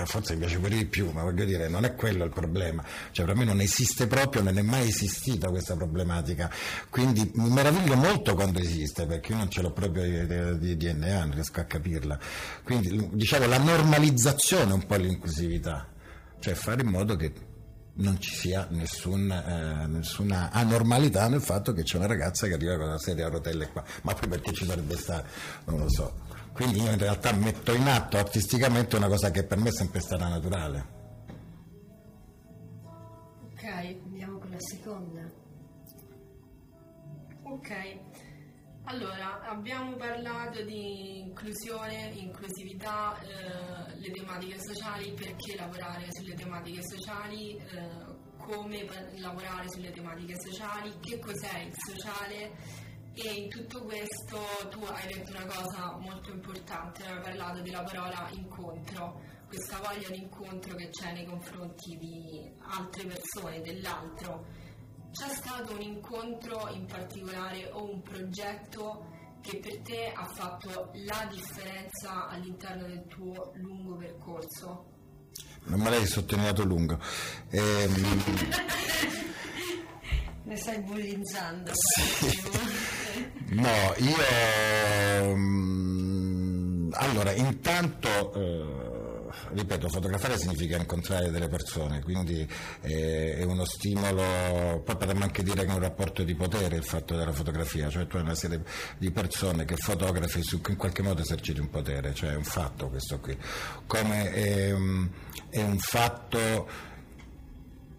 forse 0.06 0.32
mi 0.34 0.40
piace 0.40 0.58
pure 0.58 0.76
di 0.76 0.86
più, 0.86 1.10
ma 1.12 1.22
voglio 1.22 1.44
dire, 1.44 1.68
non 1.68 1.84
è 1.84 1.94
quello 1.94 2.24
il 2.24 2.30
problema. 2.30 2.84
Cioè, 3.12 3.24
per 3.24 3.36
me 3.36 3.44
non 3.44 3.60
esiste 3.60 4.06
proprio, 4.06 4.42
non 4.42 4.58
è 4.58 4.62
mai 4.62 4.88
esistita 4.88 5.48
questa 5.48 5.76
problematica. 5.76 6.50
Quindi 6.90 7.30
mi 7.34 7.50
meraviglio 7.50 7.94
molto 7.94 8.34
quando 8.34 8.58
esiste, 8.58 9.06
perché 9.06 9.32
io 9.32 9.38
non 9.38 9.50
ce 9.50 9.62
l'ho 9.62 9.72
proprio 9.72 10.56
di, 10.56 10.76
DNA, 10.76 11.24
non 11.24 11.34
riesco 11.34 11.60
a 11.60 11.64
capirla. 11.64 12.18
Quindi, 12.62 13.08
diciamo, 13.12 13.46
la 13.46 13.58
normalizzazione 13.58 14.70
è 14.70 14.74
un 14.74 14.86
po' 14.86 14.96
l'inclusività, 14.96 15.88
cioè 16.40 16.54
fare 16.54 16.82
in 16.82 16.88
modo 16.88 17.16
che 17.16 17.32
non 17.94 18.18
ci 18.20 18.34
sia 18.34 18.66
nessun, 18.70 19.30
eh, 19.30 19.86
nessuna 19.86 20.50
anormalità 20.50 21.28
nel 21.28 21.42
fatto 21.42 21.72
che 21.72 21.82
c'è 21.82 21.98
una 21.98 22.06
ragazza 22.06 22.46
che 22.46 22.54
arriva 22.54 22.76
con 22.76 22.86
una 22.86 22.98
sedia 22.98 23.26
a 23.26 23.28
rotelle 23.28 23.68
qua, 23.68 23.84
ma 24.02 24.14
poi 24.14 24.28
perché 24.28 24.52
ci 24.52 24.64
sarebbe 24.64 24.96
stata, 24.96 25.28
non 25.66 25.80
lo 25.80 25.90
so. 25.90 26.30
Quindi 26.52 26.82
io 26.82 26.90
in 26.90 26.98
realtà 26.98 27.32
metto 27.32 27.72
in 27.72 27.86
atto 27.86 28.18
artisticamente 28.18 28.96
una 28.96 29.08
cosa 29.08 29.30
che 29.30 29.44
per 29.44 29.58
me 29.58 29.68
è 29.68 29.72
sempre 29.72 30.00
stata 30.00 30.28
naturale. 30.28 31.00
Ok, 33.44 33.64
andiamo 33.64 34.38
con 34.38 34.50
la 34.50 34.60
seconda. 34.60 35.40
Ok, 37.44 37.70
Allora, 38.84 39.40
abbiamo 39.48 39.94
parlato 39.94 40.60
di 40.64 41.20
inclusione, 41.20 42.12
inclusività, 42.16 43.16
eh, 43.20 43.96
le 43.96 44.10
tematiche 44.10 44.58
sociali, 44.58 45.12
perché 45.12 45.54
lavorare 45.56 46.06
sulle 46.10 46.34
tematiche 46.34 46.80
sociali, 46.82 47.56
eh, 47.56 48.20
come 48.38 48.84
lavorare 49.18 49.66
sulle 49.68 49.92
tematiche 49.92 50.34
sociali, 50.40 50.92
che 51.00 51.18
cos'è 51.20 51.60
il 51.60 51.72
sociale 51.74 52.50
e 53.14 53.32
in 53.32 53.48
tutto 53.50 53.82
questo 53.82 54.38
tu 54.70 54.82
hai 54.84 55.12
detto 55.12 55.32
una 55.32 55.44
cosa 55.46 55.96
molto 55.98 56.30
importante, 56.30 57.04
hai 57.04 57.20
parlato 57.20 57.60
della 57.60 57.82
parola 57.82 58.28
incontro, 58.32 59.20
questa 59.46 59.78
voglia 59.78 60.08
di 60.08 60.22
incontro 60.22 60.74
che 60.74 60.88
c'è 60.88 61.12
nei 61.12 61.26
confronti 61.26 61.96
di 61.98 62.50
altre 62.60 63.04
persone, 63.04 63.60
dell'altro. 63.60 64.46
C'è 65.12 65.28
stato 65.28 65.74
un 65.74 65.82
incontro 65.82 66.70
in 66.72 66.86
particolare 66.86 67.68
o 67.72 67.84
un 67.84 68.00
progetto 68.00 69.04
che 69.42 69.58
per 69.58 69.80
te 69.82 70.10
ha 70.14 70.24
fatto 70.24 70.90
la 70.94 71.28
differenza 71.30 72.28
all'interno 72.28 72.86
del 72.86 73.04
tuo 73.08 73.52
lungo 73.56 73.96
percorso? 73.96 74.86
Non 75.64 75.80
me 75.80 75.90
l'hai 75.90 76.06
sottolineato 76.06 76.64
lungo. 76.64 76.98
Ehm... 77.50 78.70
Ne 80.44 80.56
stai 80.56 80.82
bullizzando. 80.82 81.70
Sì. 81.72 83.01
No, 83.54 83.94
io... 83.98 85.34
Mm, 85.34 86.90
allora, 86.92 87.32
intanto... 87.32 88.32
Eh, 88.34 88.90
ripeto, 89.54 89.88
fotografare 89.88 90.38
significa 90.38 90.76
incontrare 90.76 91.30
delle 91.30 91.48
persone, 91.48 92.02
quindi 92.02 92.48
eh, 92.80 93.36
è 93.36 93.42
uno 93.44 93.64
stimolo, 93.64 94.82
poi 94.84 94.96
potremmo 94.96 95.24
anche 95.24 95.42
dire 95.42 95.64
che 95.64 95.70
è 95.70 95.74
un 95.74 95.80
rapporto 95.80 96.22
di 96.22 96.34
potere 96.34 96.76
il 96.76 96.84
fatto 96.84 97.16
della 97.16 97.32
fotografia, 97.32 97.88
cioè 97.90 98.06
tu 98.06 98.16
hai 98.16 98.22
una 98.22 98.34
serie 98.34 98.62
di 98.98 99.10
persone 99.10 99.64
che 99.64 99.76
fotografi 99.76 100.42
su 100.42 100.60
cui 100.60 100.72
in 100.72 100.78
qualche 100.78 101.02
modo 101.02 101.20
eserciti 101.20 101.60
un 101.60 101.70
potere, 101.70 102.14
cioè 102.14 102.30
è 102.30 102.36
un 102.36 102.44
fatto 102.44 102.88
questo 102.88 103.20
qui, 103.20 103.36
come 103.86 104.32
è, 104.32 104.68
è 105.50 105.62
un 105.62 105.78
fatto 105.78 106.68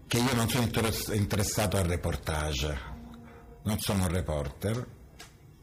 che 0.07 0.17
io 0.17 0.33
non 0.35 0.47
sono 0.49 0.69
interessato 1.13 1.77
al 1.77 1.85
reportage, 1.85 2.77
non 3.63 3.79
sono 3.79 4.03
un 4.03 4.09
reporter, 4.09 4.85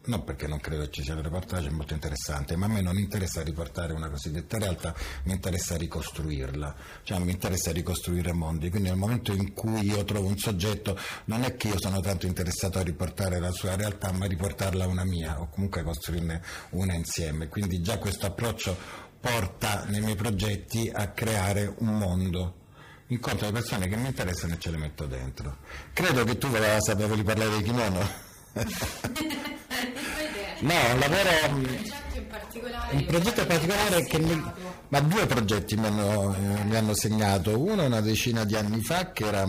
non 0.04 0.24
perché 0.24 0.46
non 0.46 0.60
credo 0.60 0.84
che 0.84 0.90
ci 0.90 1.02
sia 1.02 1.14
il 1.14 1.22
reportage, 1.22 1.68
è 1.68 1.72
molto 1.72 1.92
interessante, 1.92 2.56
ma 2.56 2.66
a 2.66 2.68
me 2.68 2.80
non 2.80 2.96
interessa 2.98 3.42
riportare 3.42 3.92
una 3.92 4.08
cosiddetta 4.08 4.58
realtà, 4.58 4.94
mi 5.24 5.32
interessa 5.32 5.76
ricostruirla, 5.76 6.74
cioè 7.02 7.18
mi 7.18 7.32
interessa 7.32 7.70
ricostruire 7.70 8.32
mondi, 8.32 8.70
quindi 8.70 8.88
nel 8.88 8.96
momento 8.96 9.32
in 9.32 9.52
cui 9.52 9.84
io 9.84 10.02
trovo 10.04 10.28
un 10.28 10.38
soggetto 10.38 10.98
non 11.26 11.42
è 11.42 11.56
che 11.56 11.68
io 11.68 11.78
sono 11.78 12.00
tanto 12.00 12.26
interessato 12.26 12.78
a 12.78 12.82
riportare 12.82 13.38
la 13.40 13.50
sua 13.52 13.76
realtà, 13.76 14.10
ma 14.12 14.24
a 14.24 14.28
riportarla 14.28 14.86
una 14.86 15.04
mia 15.04 15.40
o 15.40 15.48
comunque 15.48 15.82
a 15.82 15.84
costruirne 15.84 16.42
una 16.70 16.94
insieme, 16.94 17.48
quindi 17.48 17.82
già 17.82 17.98
questo 17.98 18.26
approccio 18.26 18.76
porta 19.20 19.84
nei 19.88 20.00
miei 20.00 20.16
progetti 20.16 20.90
a 20.92 21.10
creare 21.10 21.74
un 21.78 21.98
mondo 21.98 22.54
incontro 23.08 23.46
le 23.46 23.52
persone 23.52 23.88
che 23.88 23.96
mi 23.96 24.06
interessano 24.06 24.54
e 24.54 24.58
ce 24.58 24.70
le 24.70 24.78
metto 24.78 25.06
dentro. 25.06 25.58
Credo 25.92 26.24
che 26.24 26.38
tu 26.38 26.48
sapevi 26.78 27.22
parlare 27.22 27.56
di 27.58 27.62
kimono. 27.64 28.28
no, 30.60 30.74
un 30.92 30.98
lavoro. 30.98 31.54
Un 31.54 31.62
progetto 31.62 32.18
in 32.18 32.26
particolare, 32.26 32.96
un 32.96 33.04
progetto 33.06 33.46
particolare 33.46 34.04
che 34.04 34.18
mi, 34.18 34.42
ma 34.88 35.00
due 35.00 35.26
progetti 35.26 35.76
mi 35.76 35.86
hanno, 35.86 36.34
eh, 36.34 36.64
mi 36.64 36.76
hanno, 36.76 36.94
segnato. 36.94 37.58
Uno 37.58 37.84
una 37.84 38.00
decina 38.00 38.44
di 38.44 38.56
anni 38.56 38.80
fa 38.82 39.12
che 39.12 39.26
era, 39.26 39.46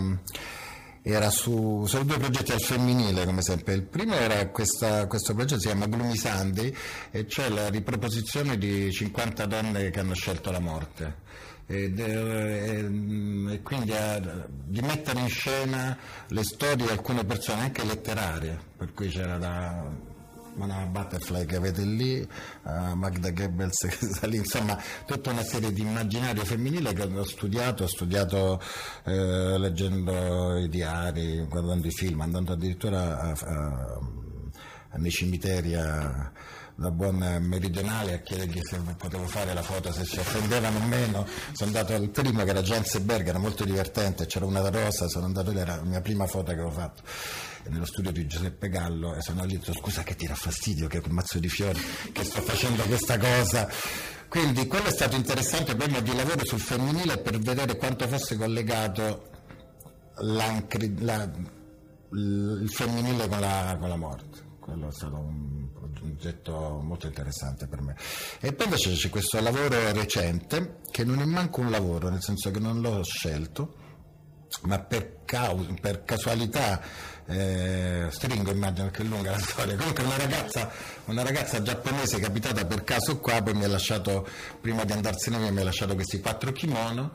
era 1.02 1.30
su, 1.30 1.84
su, 1.86 2.04
due 2.04 2.18
progetti 2.18 2.52
al 2.52 2.60
femminile, 2.60 3.24
come 3.24 3.42
sempre. 3.42 3.74
Il 3.74 3.82
primo 3.82 4.14
era 4.14 4.48
questa, 4.48 5.06
questo 5.06 5.34
progetto 5.34 5.60
si 5.60 5.66
chiama 5.66 5.86
Gloomy 5.86 6.16
Sunday, 6.16 6.74
e 7.10 7.26
cioè 7.28 7.48
la 7.48 7.68
riproposizione 7.68 8.58
di 8.58 8.92
50 8.92 9.46
donne 9.46 9.90
che 9.90 10.00
hanno 10.00 10.14
scelto 10.14 10.50
la 10.50 10.60
morte 10.60 11.20
e, 11.66 11.92
e, 11.96 13.52
e 13.54 13.62
quindi 13.62 13.92
a, 13.92 14.46
di 14.64 14.80
mettere 14.80 15.20
in 15.20 15.28
scena 15.28 15.96
le 16.28 16.44
storie 16.44 16.76
di 16.76 16.88
alcune 16.90 17.24
persone, 17.24 17.62
anche 17.62 17.84
letterarie, 17.84 18.58
per 18.76 18.92
cui 18.92 19.08
c'era 19.08 19.38
da 19.38 20.10
Mona 20.54 20.86
Butterfly 20.86 21.46
che 21.46 21.56
avete 21.56 21.82
lì, 21.82 22.20
uh, 22.20 22.94
Magda 22.94 23.30
Goebbels 23.30 23.86
che 23.88 24.06
sta 24.06 24.26
lì, 24.26 24.36
insomma 24.36 24.78
tutta 25.06 25.30
una 25.30 25.42
serie 25.42 25.72
di 25.72 25.82
immaginario 25.82 26.44
femminile 26.44 26.92
che 26.92 27.02
ho 27.02 27.24
studiato, 27.24 27.84
ho 27.84 27.88
studiato 27.88 28.60
eh, 29.04 29.58
leggendo 29.58 30.58
i 30.58 30.68
diari, 30.68 31.46
guardando 31.48 31.86
i 31.86 31.92
film, 31.92 32.20
andando 32.20 32.52
addirittura 32.52 33.20
a, 33.20 33.30
a, 33.30 33.98
a, 34.90 34.98
nei 34.98 35.10
cimiteri 35.10 35.74
a 35.74 36.32
da 36.82 36.90
buon 36.90 37.16
meridionale 37.40 38.14
a 38.14 38.18
chiedergli 38.18 38.60
se 38.60 38.76
potevo 38.96 39.26
fare 39.26 39.54
la 39.54 39.62
foto, 39.62 39.92
se 39.92 40.04
si 40.04 40.18
offendevano 40.18 40.78
o 40.78 40.86
meno. 40.86 41.26
Sono 41.52 41.70
andato 41.70 41.94
al 41.94 42.10
primo 42.10 42.42
che 42.42 42.50
era 42.50 42.60
Berg, 43.00 43.28
era 43.28 43.38
molto 43.38 43.64
divertente, 43.64 44.26
c'era 44.26 44.44
una 44.46 44.68
rosa, 44.68 45.08
sono 45.08 45.26
andato 45.26 45.52
lì, 45.52 45.58
era 45.58 45.76
la 45.76 45.84
mia 45.84 46.00
prima 46.00 46.26
foto 46.26 46.52
che 46.52 46.58
avevo 46.58 46.72
fatto 46.72 47.02
nello 47.68 47.84
studio 47.84 48.10
di 48.10 48.26
Giuseppe 48.26 48.68
Gallo 48.68 49.14
e 49.14 49.22
sono 49.22 49.44
lì, 49.44 49.60
scusa 49.62 50.02
che 50.02 50.16
ti 50.16 50.26
dà 50.26 50.34
fastidio 50.34 50.88
che 50.88 51.00
quel 51.00 51.12
mazzo 51.12 51.38
di 51.38 51.48
fiori 51.48 51.80
che 52.12 52.24
sto 52.24 52.42
facendo 52.42 52.82
questa 52.82 53.16
cosa. 53.16 53.68
Quindi 54.28 54.66
quello 54.66 54.88
è 54.88 54.92
stato 54.92 55.14
interessante 55.14 55.76
me 55.76 56.02
di 56.02 56.16
lavoro 56.16 56.44
sul 56.44 56.58
femminile 56.58 57.18
per 57.18 57.38
vedere 57.38 57.76
quanto 57.76 58.08
fosse 58.08 58.36
collegato 58.36 59.30
la, 60.16 60.64
il 62.10 62.70
femminile 62.70 63.28
con 63.28 63.40
la, 63.40 63.76
con 63.78 63.88
la 63.88 63.96
morte 63.96 64.50
quello 64.62 64.88
è 64.88 64.92
stato 64.92 65.16
un 65.16 65.61
progetto 65.88 66.80
molto 66.82 67.06
interessante 67.06 67.66
per 67.66 67.80
me. 67.80 67.96
E 68.40 68.52
poi 68.52 68.66
invece 68.66 68.92
c'è 68.92 69.08
questo 69.08 69.40
lavoro 69.40 69.92
recente, 69.92 70.80
che 70.90 71.04
non 71.04 71.20
è 71.20 71.24
manco 71.24 71.60
un 71.60 71.70
lavoro, 71.70 72.08
nel 72.08 72.22
senso 72.22 72.50
che 72.50 72.58
non 72.58 72.80
l'ho 72.80 73.02
scelto, 73.02 73.80
ma 74.62 74.78
per, 74.78 75.20
causa, 75.24 75.74
per 75.80 76.04
casualità, 76.04 76.80
eh, 77.26 78.08
stringo 78.10 78.50
immagino 78.50 78.90
che 78.90 79.02
è 79.02 79.04
lunga 79.04 79.30
la 79.30 79.38
storia, 79.38 79.76
comunque 79.76 80.04
una 80.04 80.16
ragazza, 80.16 80.70
una 81.06 81.22
ragazza 81.22 81.62
giapponese 81.62 82.18
capitata 82.18 82.64
per 82.66 82.84
caso 82.84 83.18
qua, 83.18 83.42
poi 83.42 83.54
mi 83.54 83.64
ha 83.64 83.68
lasciato, 83.68 84.26
prima 84.60 84.84
di 84.84 84.92
andarsene 84.92 85.38
via, 85.38 85.52
mi 85.52 85.60
ha 85.60 85.64
lasciato 85.64 85.94
questi 85.94 86.20
quattro 86.20 86.52
kimono 86.52 87.12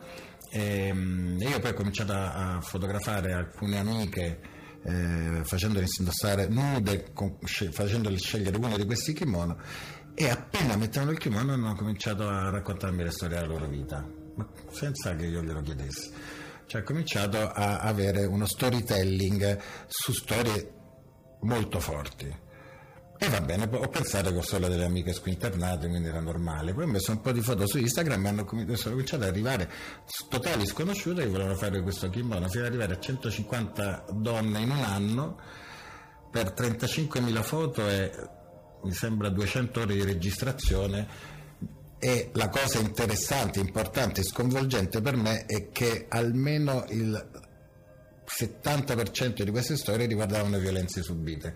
e, 0.49 0.87
ehm, 0.87 1.37
e 1.39 1.49
io 1.49 1.59
poi 1.59 1.71
ho 1.71 1.73
cominciato 1.73 2.13
a, 2.13 2.55
a 2.55 2.61
fotografare 2.61 3.33
alcune 3.33 3.79
amiche 3.79 4.55
eh, 4.87 5.41
facendole 5.43 5.85
indossare 5.99 6.47
nude, 6.47 7.11
con, 7.13 7.37
facendole 7.41 8.17
scegliere 8.17 8.57
uno 8.57 8.77
di 8.77 8.85
questi 8.85 9.13
kimono 9.13 9.57
e 10.13 10.29
appena 10.29 10.75
mettevano 10.77 11.11
il 11.11 11.17
kimono 11.17 11.53
hanno 11.53 11.75
cominciato 11.75 12.27
a 12.27 12.49
raccontarmi 12.49 13.03
le 13.03 13.11
storie 13.11 13.35
della 13.35 13.47
loro 13.47 13.67
vita, 13.67 14.03
ma 14.35 14.47
senza 14.71 15.15
che 15.15 15.25
io 15.25 15.43
glielo 15.43 15.61
chiedessi. 15.61 16.11
Cioè, 16.65 16.81
ho 16.81 16.83
cominciato 16.83 17.49
a 17.49 17.79
avere 17.79 18.25
uno 18.25 18.45
storytelling 18.45 19.59
su 19.87 20.11
storie 20.11 20.73
molto 21.41 21.79
forti 21.79 22.45
e 23.19 23.29
va 23.29 23.41
bene, 23.41 23.67
ho 23.71 23.87
pensato 23.87 24.31
che 24.31 24.37
ho 24.37 24.43
solo 24.43 24.67
delle 24.67 24.85
amiche 24.85 25.11
squinternate, 25.11 25.87
quindi 25.87 26.07
era 26.07 26.19
normale. 26.19 26.73
Poi 26.73 26.83
ho 26.83 26.87
messo 26.87 27.11
un 27.11 27.21
po' 27.21 27.31
di 27.31 27.41
foto 27.41 27.65
su 27.65 27.79
Instagram 27.79 28.25
e 28.25 28.29
hanno 28.29 28.45
cominciato 28.45 29.15
ad 29.15 29.23
arrivare 29.23 29.71
totali 30.29 30.67
sconosciute 30.67 31.23
che 31.23 31.29
volevano 31.29 31.55
fare 31.55 31.81
questo 31.81 32.09
kimono, 32.11 32.47
fino 32.47 32.63
ad 32.63 32.69
arrivare 32.69 32.93
a 32.93 32.99
150 32.99 34.05
donne 34.11 34.59
in 34.59 34.69
un 34.69 34.83
anno 34.83 35.39
per 36.29 36.53
35.000 36.55 37.41
foto 37.41 37.87
e 37.89 38.11
mi 38.83 38.93
sembra 38.93 39.29
200 39.29 39.79
ore 39.81 39.93
di 39.95 40.03
registrazione. 40.03 41.07
E 41.97 42.29
la 42.33 42.49
cosa 42.49 42.77
interessante, 42.77 43.59
importante 43.59 44.21
e 44.21 44.25
sconvolgente 44.25 45.01
per 45.01 45.15
me 45.15 45.47
è 45.47 45.71
che 45.71 46.05
almeno 46.07 46.85
il 46.89 47.29
70% 48.27 49.41
di 49.41 49.49
queste 49.49 49.75
storie 49.75 50.05
riguardavano 50.05 50.59
violenze 50.59 51.01
subite. 51.01 51.55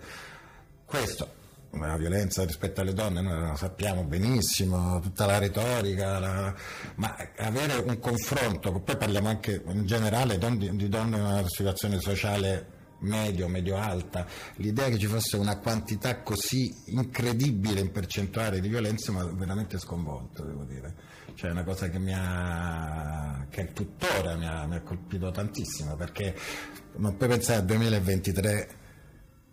Questo 0.84 1.40
la 1.78 1.96
violenza 1.96 2.44
rispetto 2.44 2.80
alle 2.80 2.92
donne, 2.92 3.22
noi 3.22 3.48
lo 3.48 3.56
sappiamo 3.56 4.04
benissimo, 4.04 5.00
tutta 5.00 5.26
la 5.26 5.38
retorica, 5.38 6.18
la, 6.18 6.54
ma 6.96 7.16
avere 7.38 7.76
un 7.76 7.98
confronto, 7.98 8.72
poi 8.80 8.96
parliamo 8.96 9.28
anche 9.28 9.62
in 9.66 9.86
generale 9.86 10.38
di 10.38 10.88
donne 10.88 11.16
in 11.16 11.22
una 11.22 11.44
situazione 11.48 11.98
sociale 12.00 12.80
medio, 13.02 13.48
medio-alta, 13.48 14.26
l'idea 14.56 14.88
che 14.88 14.98
ci 14.98 15.06
fosse 15.06 15.36
una 15.36 15.58
quantità 15.58 16.20
così 16.20 16.72
incredibile 16.86 17.80
in 17.80 17.90
percentuale 17.90 18.60
di 18.60 18.68
violenza 18.68 19.12
mi 19.12 19.20
ha 19.20 19.24
veramente 19.24 19.78
sconvolto, 19.78 20.44
devo 20.44 20.64
dire. 20.64 21.10
Cioè 21.34 21.48
è 21.48 21.52
una 21.52 21.64
cosa 21.64 21.88
che 21.88 21.98
mi 21.98 22.12
ha, 22.14 23.46
che 23.48 23.72
tuttora 23.72 24.36
mi 24.36 24.46
ha, 24.46 24.66
mi 24.66 24.76
ha 24.76 24.82
colpito 24.82 25.30
tantissimo, 25.30 25.96
perché 25.96 26.36
non 26.96 27.16
puoi 27.16 27.30
pensare 27.30 27.60
al 27.60 27.64
2023 27.64 28.80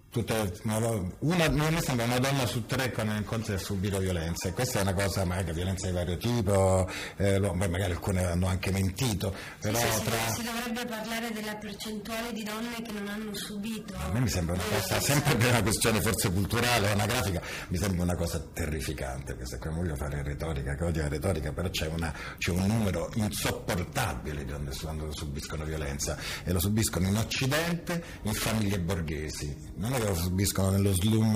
tutte, 0.09 0.59
una, 0.63 1.49
mi 1.49 1.81
sembra 1.81 2.05
una 2.05 2.19
donna 2.19 2.45
su 2.45 2.65
tre 2.65 2.91
con 2.91 3.07
incontri 3.09 3.53
ha 3.53 3.57
subito 3.57 3.99
violenza 3.99 4.49
e 4.49 4.53
questa 4.53 4.79
è 4.79 4.81
una 4.81 4.93
cosa 4.93 5.23
magari 5.25 5.53
violenza 5.53 5.87
di 5.87 5.93
vario 5.93 6.17
tipo 6.17 6.89
eh, 7.17 7.39
magari 7.39 7.91
alcune 7.91 8.25
hanno 8.25 8.47
anche 8.47 8.71
mentito 8.71 9.33
però 9.59 9.77
sì, 9.77 9.87
sì, 9.91 10.03
tra... 10.03 10.17
si 10.33 10.43
dovrebbe 10.43 10.85
parlare 10.85 11.31
della 11.31 11.55
percentuale 11.55 12.33
di 12.33 12.43
donne 12.43 12.81
che 12.81 12.91
non 12.91 13.07
hanno 13.07 13.33
subito 13.35 13.93
a 13.95 14.11
me 14.11 14.19
mi 14.21 14.29
sembra 14.29 14.55
una 14.55 14.63
cosa 14.63 14.99
sempre 14.99 15.35
per 15.35 15.49
una 15.49 15.61
questione 15.61 16.01
forse 16.01 16.31
culturale 16.31 16.91
anagrafica 16.91 17.41
mi 17.67 17.77
sembra 17.77 18.03
una 18.03 18.15
cosa 18.15 18.39
terrificante 18.53 19.35
questa 19.35 19.57
qua 19.57 19.71
voglio 19.71 19.95
fare 19.95 20.23
retorica 20.23 20.75
che 20.75 20.83
odio 20.83 21.01
la 21.03 21.09
retorica 21.09 21.51
però 21.51 21.69
c'è, 21.69 21.87
una, 21.87 22.13
c'è 22.37 22.51
un 22.51 22.65
numero 22.65 23.11
insopportabile 23.15 24.43
di 24.43 24.51
donne 24.51 24.71
quando 24.81 25.11
subiscono 25.15 25.65
violenza 25.65 26.17
e 26.43 26.51
lo 26.51 26.59
subiscono 26.59 27.07
in 27.07 27.17
occidente 27.17 28.03
in 28.23 28.33
famiglie 28.33 28.79
borghesi. 28.79 29.55
Non 29.75 29.93
che 29.99 30.15
subiscono 30.15 30.71
nello 30.71 30.93
slum, 30.93 31.35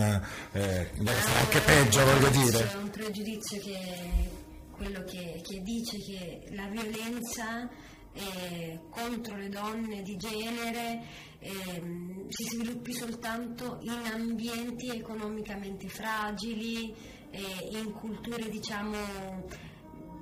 eh, 0.52 0.90
ah, 1.06 1.40
anche 1.40 1.60
peggio 1.60 2.04
voglio 2.06 2.30
dire. 2.30 2.68
C'è 2.68 2.76
un 2.76 2.90
pregiudizio 2.90 3.60
che 3.60 4.32
quello 4.72 5.04
che, 5.04 5.42
che 5.44 5.62
dice 5.62 5.98
che 6.00 6.48
la 6.52 6.68
violenza 6.68 7.70
eh, 8.14 8.80
contro 8.90 9.36
le 9.36 9.50
donne 9.50 10.02
di 10.02 10.16
genere 10.18 11.04
eh, 11.40 11.82
si 12.30 12.44
sviluppi 12.44 12.94
soltanto 12.94 13.80
in 13.82 14.12
ambienti 14.12 14.90
economicamente 14.90 15.88
fragili, 15.88 16.94
eh, 17.32 17.70
in 17.72 17.92
culture 17.94 18.50
diciamo 18.50 18.98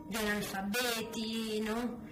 di 0.07 0.15
analfabeti, 0.17 1.61
no? 1.61 2.09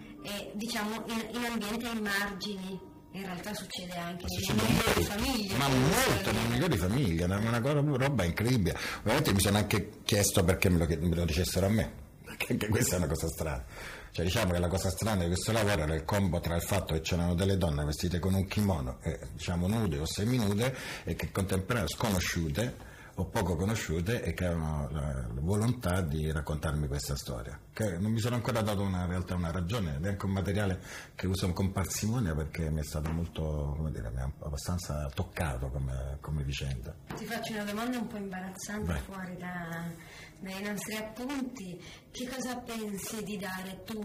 diciamo 0.53 1.05
in, 1.07 1.29
in 1.33 1.45
ambienti 1.45 1.85
ai 1.85 2.01
margini 2.01 2.88
in 3.11 3.23
realtà 3.23 3.53
succede 3.53 3.95
anche 3.95 4.25
nelle 4.27 4.61
migliori 4.61 5.03
famiglie. 5.03 5.57
Ma 5.57 5.67
molto 5.67 6.31
nelle 6.31 6.47
migliori 6.49 6.77
famiglie, 6.77 7.23
è 7.23 7.25
una, 7.25 7.59
roba 7.59 8.23
incredibile. 8.23 8.77
Ovviamente 8.99 9.33
mi 9.33 9.39
sono 9.39 9.57
anche 9.57 9.89
chiesto 10.03 10.43
perché 10.43 10.69
me 10.69 10.77
lo, 10.77 11.07
me 11.07 11.15
lo 11.15 11.25
dicessero 11.25 11.65
a 11.65 11.69
me, 11.69 11.91
perché 12.23 12.53
anche 12.53 12.67
questa 12.67 12.95
è 12.95 12.97
una 12.97 13.07
cosa 13.07 13.27
strana. 13.27 13.65
Cioè, 14.11 14.25
diciamo 14.25 14.53
che 14.53 14.59
la 14.59 14.67
cosa 14.67 14.89
strana 14.89 15.21
di 15.21 15.27
questo 15.27 15.51
lavoro 15.51 15.83
era 15.83 15.93
il 15.93 16.03
combo 16.03 16.39
tra 16.39 16.55
il 16.55 16.63
fatto 16.63 16.93
che 16.93 17.01
c'erano 17.01 17.35
delle 17.35 17.57
donne 17.57 17.83
vestite 17.85 18.19
con 18.19 18.33
un 18.33 18.47
kimono, 18.47 18.99
e, 19.01 19.19
diciamo 19.33 19.67
nude 19.67 19.99
o 19.99 20.05
seminude, 20.05 20.75
e 21.03 21.15
che 21.15 21.31
contemporaneamente 21.31 21.95
sconosciute 21.95 22.87
o 23.19 23.25
poco 23.25 23.57
conosciute 23.57 24.23
e 24.23 24.33
che 24.33 24.45
avevano 24.45 24.89
la, 24.91 25.27
volontà 25.41 26.01
di 26.01 26.31
raccontarmi 26.31 26.87
questa 26.87 27.15
storia. 27.17 27.59
Che 27.73 27.97
non 27.97 28.11
mi 28.11 28.19
sono 28.19 28.35
ancora 28.35 28.61
dato 28.61 28.81
una, 28.81 29.03
in 29.03 29.09
realtà 29.09 29.35
una 29.35 29.51
ragione, 29.51 29.97
ed 29.97 30.05
è 30.05 30.09
anche 30.09 30.25
un 30.25 30.31
materiale 30.31 30.81
che 31.15 31.27
uso 31.27 31.51
con 31.51 31.71
parsimonia 31.71 32.33
perché 32.33 32.69
mi 32.69 32.79
è 32.79 32.83
stato 32.83 33.11
molto, 33.11 33.73
come 33.75 33.91
dire, 33.91 34.09
mi 34.09 34.21
ha 34.21 34.31
abbastanza 34.39 35.09
toccato 35.13 35.69
come, 35.69 36.17
come 36.21 36.43
vicenda. 36.43 36.95
Ti 37.13 37.25
faccio 37.25 37.53
una 37.53 37.65
domanda 37.65 37.97
un 37.97 38.07
po' 38.07 38.17
imbarazzante 38.17 38.85
Vai. 38.85 39.01
fuori 39.01 39.37
da, 39.37 39.91
dai 40.39 40.63
nostri 40.63 40.95
appunti. 40.95 41.83
Che 42.11 42.29
cosa 42.29 42.57
pensi 42.59 43.21
di 43.23 43.37
dare 43.37 43.83
tu 43.83 43.99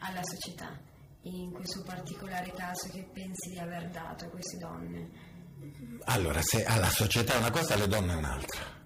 alla 0.00 0.22
società? 0.22 0.78
In 1.22 1.52
questo 1.52 1.82
particolare 1.84 2.52
caso 2.52 2.88
che 2.90 3.08
pensi 3.12 3.50
di 3.50 3.58
aver 3.58 3.88
dato 3.90 4.26
a 4.26 4.28
queste 4.28 4.58
donne? 4.58 5.27
Allora, 6.04 6.40
se 6.42 6.64
alla 6.64 6.90
società 6.90 7.34
è 7.34 7.38
una 7.38 7.50
cosa, 7.50 7.74
alle 7.74 7.88
donne 7.88 8.12
è 8.12 8.16
un'altra. 8.16 8.76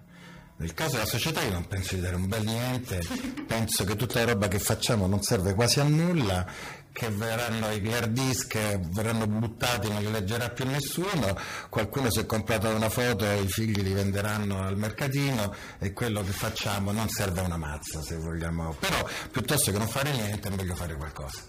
Nel 0.55 0.73
caso 0.75 0.93
della 0.93 1.05
società 1.05 1.41
io 1.41 1.51
non 1.51 1.67
penso 1.67 1.95
di 1.95 2.01
dare 2.01 2.15
un 2.15 2.27
bel 2.27 2.43
niente, 2.43 3.01
penso 3.47 3.83
che 3.85 3.95
tutta 3.95 4.19
la 4.19 4.31
roba 4.31 4.47
che 4.47 4.59
facciamo 4.59 5.07
non 5.07 5.21
serve 5.21 5.55
quasi 5.55 5.79
a 5.79 5.83
nulla, 5.83 6.45
che 6.91 7.09
verranno 7.09 7.71
i 7.71 7.91
hard 7.91 8.11
disk, 8.11 8.77
verranno 8.77 9.25
buttati, 9.25 9.89
non 9.89 10.03
li 10.03 10.11
leggerà 10.11 10.51
più 10.51 10.65
nessuno, 10.65 11.35
qualcuno 11.69 12.11
si 12.11 12.19
è 12.19 12.25
comprato 12.25 12.69
una 12.69 12.89
foto 12.89 13.25
e 13.25 13.41
i 13.41 13.47
figli 13.47 13.81
li 13.81 13.93
venderanno 13.93 14.61
al 14.61 14.77
mercatino 14.77 15.53
e 15.79 15.91
quello 15.91 16.23
che 16.23 16.31
facciamo 16.31 16.91
non 16.91 17.09
serve 17.09 17.41
a 17.41 17.43
una 17.43 17.57
mazza 17.57 18.01
se 18.01 18.15
vogliamo, 18.15 18.75
però 18.79 19.05
piuttosto 19.31 19.71
che 19.71 19.77
non 19.79 19.87
fare 19.87 20.11
niente 20.11 20.49
è 20.49 20.55
meglio 20.55 20.75
fare 20.75 20.95
qualcosa 20.95 21.41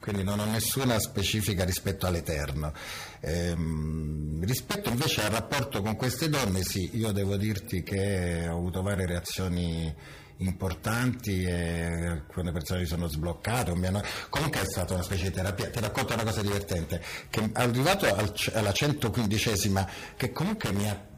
quindi 0.00 0.24
non 0.24 0.40
ho 0.40 0.44
nessuna 0.46 0.98
specifica 0.98 1.64
rispetto 1.64 2.06
all'Eterno. 2.06 2.72
Ehm, 3.20 4.44
rispetto 4.44 4.88
invece 4.88 5.22
al 5.22 5.30
rapporto 5.30 5.82
con 5.82 5.94
queste 5.96 6.28
donne, 6.28 6.62
sì, 6.62 6.90
io 6.96 7.12
devo 7.12 7.36
dirti 7.36 7.82
che 7.82 8.46
ho 8.48 8.56
avuto 8.56 8.82
varie 8.82 9.06
reazioni 9.06 9.94
importanti 10.38 11.42
e 11.42 12.06
alcune 12.06 12.50
persone 12.50 12.80
si 12.80 12.86
sono 12.86 13.06
sbloccate. 13.08 13.72
Hanno... 13.72 14.02
Comunque 14.30 14.62
è 14.62 14.64
stata 14.64 14.94
una 14.94 15.02
specie 15.02 15.24
di 15.24 15.32
terapia. 15.32 15.68
Ti 15.68 15.80
racconto 15.80 16.14
una 16.14 16.24
cosa 16.24 16.40
divertente, 16.40 17.02
che 17.28 17.50
arrivato 17.52 18.06
al, 18.06 18.32
alla 18.54 18.70
115esima, 18.70 19.86
che 20.16 20.32
comunque 20.32 20.72
mi 20.72 20.88
ha 20.88 21.08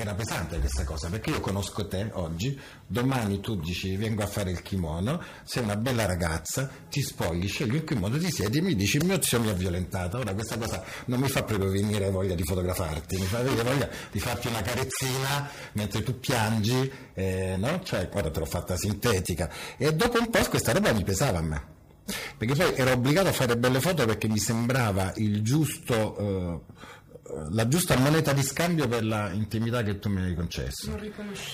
era 0.00 0.14
pesante 0.14 0.58
questa 0.58 0.84
cosa 0.84 1.08
perché 1.08 1.30
io 1.30 1.40
conosco 1.40 1.86
te 1.86 2.10
oggi, 2.14 2.58
domani 2.86 3.40
tu 3.40 3.56
dici 3.56 3.96
vengo 3.96 4.22
a 4.22 4.26
fare 4.26 4.50
il 4.50 4.62
kimono, 4.62 5.22
sei 5.44 5.62
una 5.62 5.76
bella 5.76 6.06
ragazza, 6.06 6.70
ti 6.88 7.02
spogli, 7.02 7.48
scegli 7.48 7.74
il 7.74 7.84
kimono, 7.84 8.18
ti 8.18 8.30
siedi 8.30 8.58
e 8.58 8.62
mi 8.62 8.74
dici 8.74 8.98
mio 8.98 9.20
zio 9.22 9.40
mi 9.40 9.48
ha 9.48 9.52
violentato. 9.52 10.18
Ora 10.18 10.34
questa 10.34 10.56
cosa 10.58 10.82
non 11.06 11.20
mi 11.20 11.28
fa 11.28 11.42
proprio 11.42 11.70
venire 11.70 12.10
voglia 12.10 12.34
di 12.34 12.44
fotografarti, 12.44 13.16
mi 13.18 13.24
fa 13.24 13.42
venire 13.42 13.62
voglia 13.62 13.88
di 14.10 14.18
farti 14.18 14.48
una 14.48 14.62
carezzina 14.62 15.48
mentre 15.72 16.02
tu 16.02 16.18
piangi, 16.18 16.90
eh, 17.14 17.56
no? 17.58 17.82
Cioè, 17.82 18.08
guarda 18.08 18.30
te 18.30 18.38
l'ho 18.38 18.46
fatta 18.46 18.76
sintetica. 18.76 19.50
E 19.76 19.92
dopo 19.94 20.18
un 20.18 20.30
po' 20.30 20.40
questa 20.48 20.72
roba 20.72 20.92
mi 20.92 21.04
pesava 21.04 21.38
a 21.38 21.42
me. 21.42 21.78
Perché 22.36 22.54
poi 22.54 22.74
ero 22.74 22.92
obbligato 22.92 23.28
a 23.28 23.32
fare 23.32 23.56
belle 23.56 23.80
foto 23.80 24.04
perché 24.04 24.28
mi 24.28 24.38
sembrava 24.38 25.12
il 25.16 25.42
giusto... 25.42 26.16
Eh, 26.16 26.88
la 27.50 27.68
giusta 27.68 27.96
moneta 27.96 28.32
di 28.32 28.42
scambio 28.42 28.88
per 28.88 29.02
l'intimità 29.02 29.82
che 29.82 29.98
tu 29.98 30.08
mi 30.08 30.22
hai 30.22 30.34
concesso. 30.34 30.96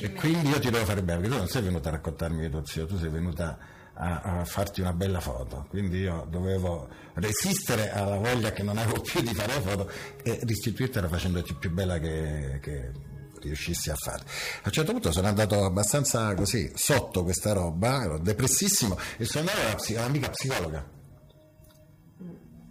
E 0.00 0.12
quindi 0.12 0.50
io 0.50 0.58
ti 0.58 0.70
devo 0.70 0.84
fare 0.84 1.02
bene, 1.02 1.20
perché 1.20 1.34
tu 1.34 1.38
non 1.38 1.48
sei 1.48 1.62
venuta 1.62 1.88
a 1.88 1.92
raccontarmi 1.92 2.40
di 2.40 2.50
tuo 2.50 2.64
zio, 2.64 2.86
tu 2.86 2.98
sei 2.98 3.08
venuta 3.08 3.58
a, 3.94 4.20
a, 4.20 4.44
farti 4.44 4.80
una 4.80 4.92
bella 4.92 5.20
foto. 5.20 5.66
Quindi 5.68 5.98
io 5.98 6.26
dovevo 6.30 6.88
resistere 7.14 7.90
alla 7.90 8.16
voglia 8.16 8.52
che 8.52 8.62
non 8.62 8.78
avevo 8.78 9.00
più 9.02 9.20
di 9.20 9.34
fare 9.34 9.52
foto 9.60 9.90
e 10.22 10.40
restituirtela 10.42 11.08
facendoti 11.08 11.54
più 11.54 11.70
bella 11.70 11.98
che, 11.98 12.58
che 12.62 12.92
riuscissi 13.40 13.90
a 13.90 13.94
fare. 13.96 14.22
A 14.22 14.66
un 14.66 14.72
certo 14.72 14.92
punto 14.92 15.12
sono 15.12 15.28
andato 15.28 15.64
abbastanza 15.64 16.34
così 16.34 16.70
sotto 16.74 17.22
questa 17.22 17.52
roba, 17.52 18.02
ero 18.02 18.18
depressissimo 18.18 18.98
e 19.16 19.24
sono 19.24 19.48
andato 19.48 19.84
all'amica 19.94 20.30
psicologa 20.30 20.94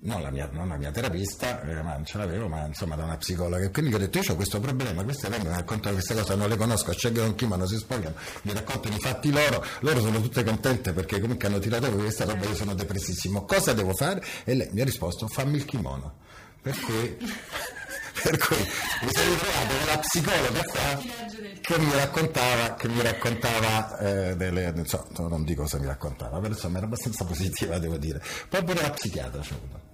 non 0.05 0.21
la 0.21 0.29
mia, 0.29 0.47
non 0.51 0.67
la 0.67 0.77
mia 0.77 0.91
terapista, 0.91 1.61
eh, 1.61 1.81
ma 1.81 1.93
non 1.93 2.05
ce 2.05 2.17
l'avevo, 2.17 2.47
ma 2.47 2.65
insomma 2.65 2.95
da 2.95 3.03
una 3.03 3.17
psicologa. 3.17 3.63
E 3.63 3.71
quindi 3.71 3.93
ho 3.93 3.97
detto: 3.97 4.19
Io 4.19 4.31
ho 4.31 4.35
questo 4.35 4.59
problema, 4.59 5.03
queste 5.03 5.29
vengono, 5.29 5.51
mi 5.51 5.55
raccontano 5.57 5.95
queste 5.95 6.13
cose, 6.13 6.35
non 6.35 6.47
le 6.47 6.57
conosco, 6.57 6.93
scelgono 6.93 7.33
chi, 7.33 7.45
ma 7.45 7.55
non 7.55 7.67
si 7.67 7.77
spogliano, 7.77 8.15
mi 8.43 8.53
raccontano 8.53 8.95
i 8.95 8.99
fatti 8.99 9.31
loro, 9.31 9.63
loro 9.79 9.99
sono 9.99 10.21
tutte 10.21 10.43
contente 10.43 10.93
perché 10.93 11.19
comunque 11.19 11.47
hanno 11.47 11.59
tirato 11.59 11.87
fuori 11.87 12.03
questa 12.03 12.25
roba, 12.25 12.45
io 12.45 12.55
sono 12.55 12.73
depressissimo. 12.73 13.45
Cosa 13.45 13.73
devo 13.73 13.93
fare? 13.93 14.23
E 14.43 14.53
lei 14.53 14.69
mi 14.71 14.81
ha 14.81 14.85
risposto: 14.85 15.27
fammi 15.27 15.57
il 15.57 15.65
kimono. 15.65 16.23
Per 16.61 16.79
cui, 16.79 17.17
per 18.23 18.37
cui 18.37 18.57
mi 18.57 19.09
sono 19.11 19.29
ritrovato 19.29 19.75
con 19.75 19.85
la 19.87 19.99
psicologa 19.99 20.63
qua 20.63 21.53
che 21.61 21.79
mi 21.79 21.91
raccontava, 21.93 22.75
che 22.75 22.87
mi 22.87 23.01
raccontava 23.01 23.97
eh, 23.97 24.35
delle, 24.35 24.71
insomma, 24.75 25.27
non 25.27 25.43
dico 25.43 25.63
cosa 25.63 25.79
mi 25.79 25.87
raccontava, 25.87 26.37
però 26.37 26.53
insomma 26.53 26.77
era 26.77 26.85
abbastanza 26.85 27.25
positiva 27.25 27.79
devo 27.79 27.97
dire. 27.97 28.21
Pure 28.47 28.81
la 28.81 28.91
psichiatra 28.91 29.41
c'è 29.41 29.53
avuto. 29.53 29.93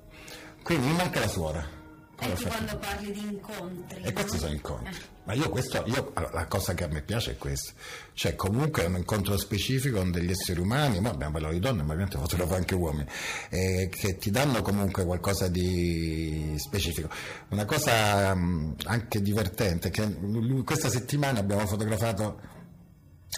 Quindi 0.63 0.87
mi 0.87 0.95
manca 0.95 1.19
la 1.19 1.27
suora. 1.27 1.79
Ecco 2.23 2.47
quando 2.49 2.77
parli 2.77 3.11
di 3.11 3.19
incontri. 3.19 4.03
E 4.03 4.13
questi 4.13 4.37
sono 4.37 4.53
incontri. 4.53 4.95
Ma 5.23 5.33
io 5.33 5.49
questo, 5.49 5.83
io, 5.87 6.13
la 6.31 6.45
cosa 6.45 6.75
che 6.75 6.83
a 6.83 6.87
me 6.87 7.01
piace 7.01 7.31
è 7.31 7.37
questa. 7.37 7.71
Cioè 8.13 8.35
comunque 8.35 8.83
è 8.83 8.85
un 8.85 8.97
incontro 8.97 9.35
specifico 9.37 9.97
con 9.97 10.11
degli 10.11 10.29
esseri 10.29 10.59
umani, 10.59 10.99
ma 10.99 11.09
abbiamo 11.09 11.33
parlato 11.33 11.55
di 11.55 11.59
donne, 11.59 11.81
ma 11.81 11.93
ovviamente 11.93 12.19
fotografo 12.19 12.53
anche 12.53 12.75
uomini, 12.75 13.07
eh, 13.49 13.89
che 13.89 14.17
ti 14.17 14.29
danno 14.29 14.61
comunque 14.61 15.03
qualcosa 15.03 15.47
di 15.47 16.53
specifico. 16.57 17.09
Una 17.49 17.65
cosa 17.65 18.35
mh, 18.35 18.75
anche 18.85 19.19
divertente, 19.19 19.89
che 19.89 20.15
questa 20.63 20.89
settimana 20.89 21.39
abbiamo 21.39 21.65
fotografato 21.65 22.39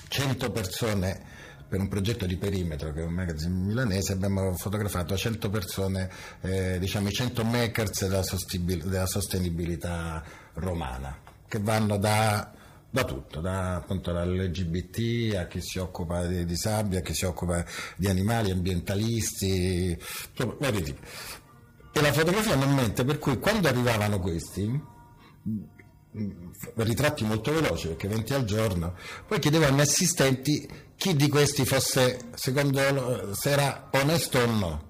100 0.10 0.52
persone 0.52 1.43
per 1.68 1.80
un 1.80 1.88
progetto 1.88 2.26
di 2.26 2.38
perimetro 2.38 2.92
che 2.92 3.02
è 3.02 3.06
un 3.06 3.14
magazine 3.14 3.54
milanese 3.54 4.14
abbiamo 4.14 4.56
fotografato 4.56 5.16
100 5.16 5.50
persone, 5.50 6.10
eh, 6.42 6.78
diciamo 6.80 7.08
i 7.08 7.12
100 7.12 7.44
makers 7.44 8.08
della, 8.08 8.24
della, 8.84 9.06
sostenibilità 9.06 10.24
romana, 10.54 11.18
che 11.48 11.60
vanno 11.60 11.98
da, 11.98 12.52
da 12.90 13.04
tutto, 13.04 13.42
da, 13.42 13.76
appunto 13.76 14.12
dall'LGBT 14.12 15.36
a 15.36 15.48
chi 15.48 15.62
si 15.62 15.80
occupa 15.80 16.26
di 16.26 16.46
disabili, 16.46 16.98
a 16.98 17.02
chi 17.02 17.14
si 17.14 17.26
occupa 17.26 17.66
di 17.96 18.08
animali, 18.08 18.52
ambientalisti, 18.52 19.98
vari 20.60 20.82
tipi. 20.82 21.02
E 21.96 22.02
la 22.02 22.12
fotografia 22.12 22.56
non 22.56 22.74
mente, 22.74 23.04
per 23.04 23.20
cui 23.20 23.38
quando 23.40 23.68
arrivavano 23.68 24.20
questi, 24.20 24.92
ritratti 26.76 27.24
molto 27.24 27.52
veloci 27.52 27.88
perché 27.88 28.08
20 28.08 28.34
al 28.34 28.46
giorno, 28.46 28.96
poi 29.28 29.40
miei 29.44 29.80
assistenti 29.80 30.68
chi 31.04 31.18
di 31.18 31.28
questi 31.28 31.66
fosse, 31.66 32.30
secondo 32.34 33.36
se 33.36 33.50
era 33.50 33.90
onesto 33.92 34.40
o 34.40 34.46
no. 34.46 34.90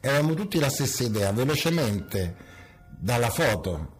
Avevamo 0.00 0.34
tutti 0.34 0.58
la 0.58 0.68
stessa 0.68 1.04
idea, 1.04 1.30
velocemente, 1.30 2.34
dalla 2.98 3.30
foto 3.30 3.94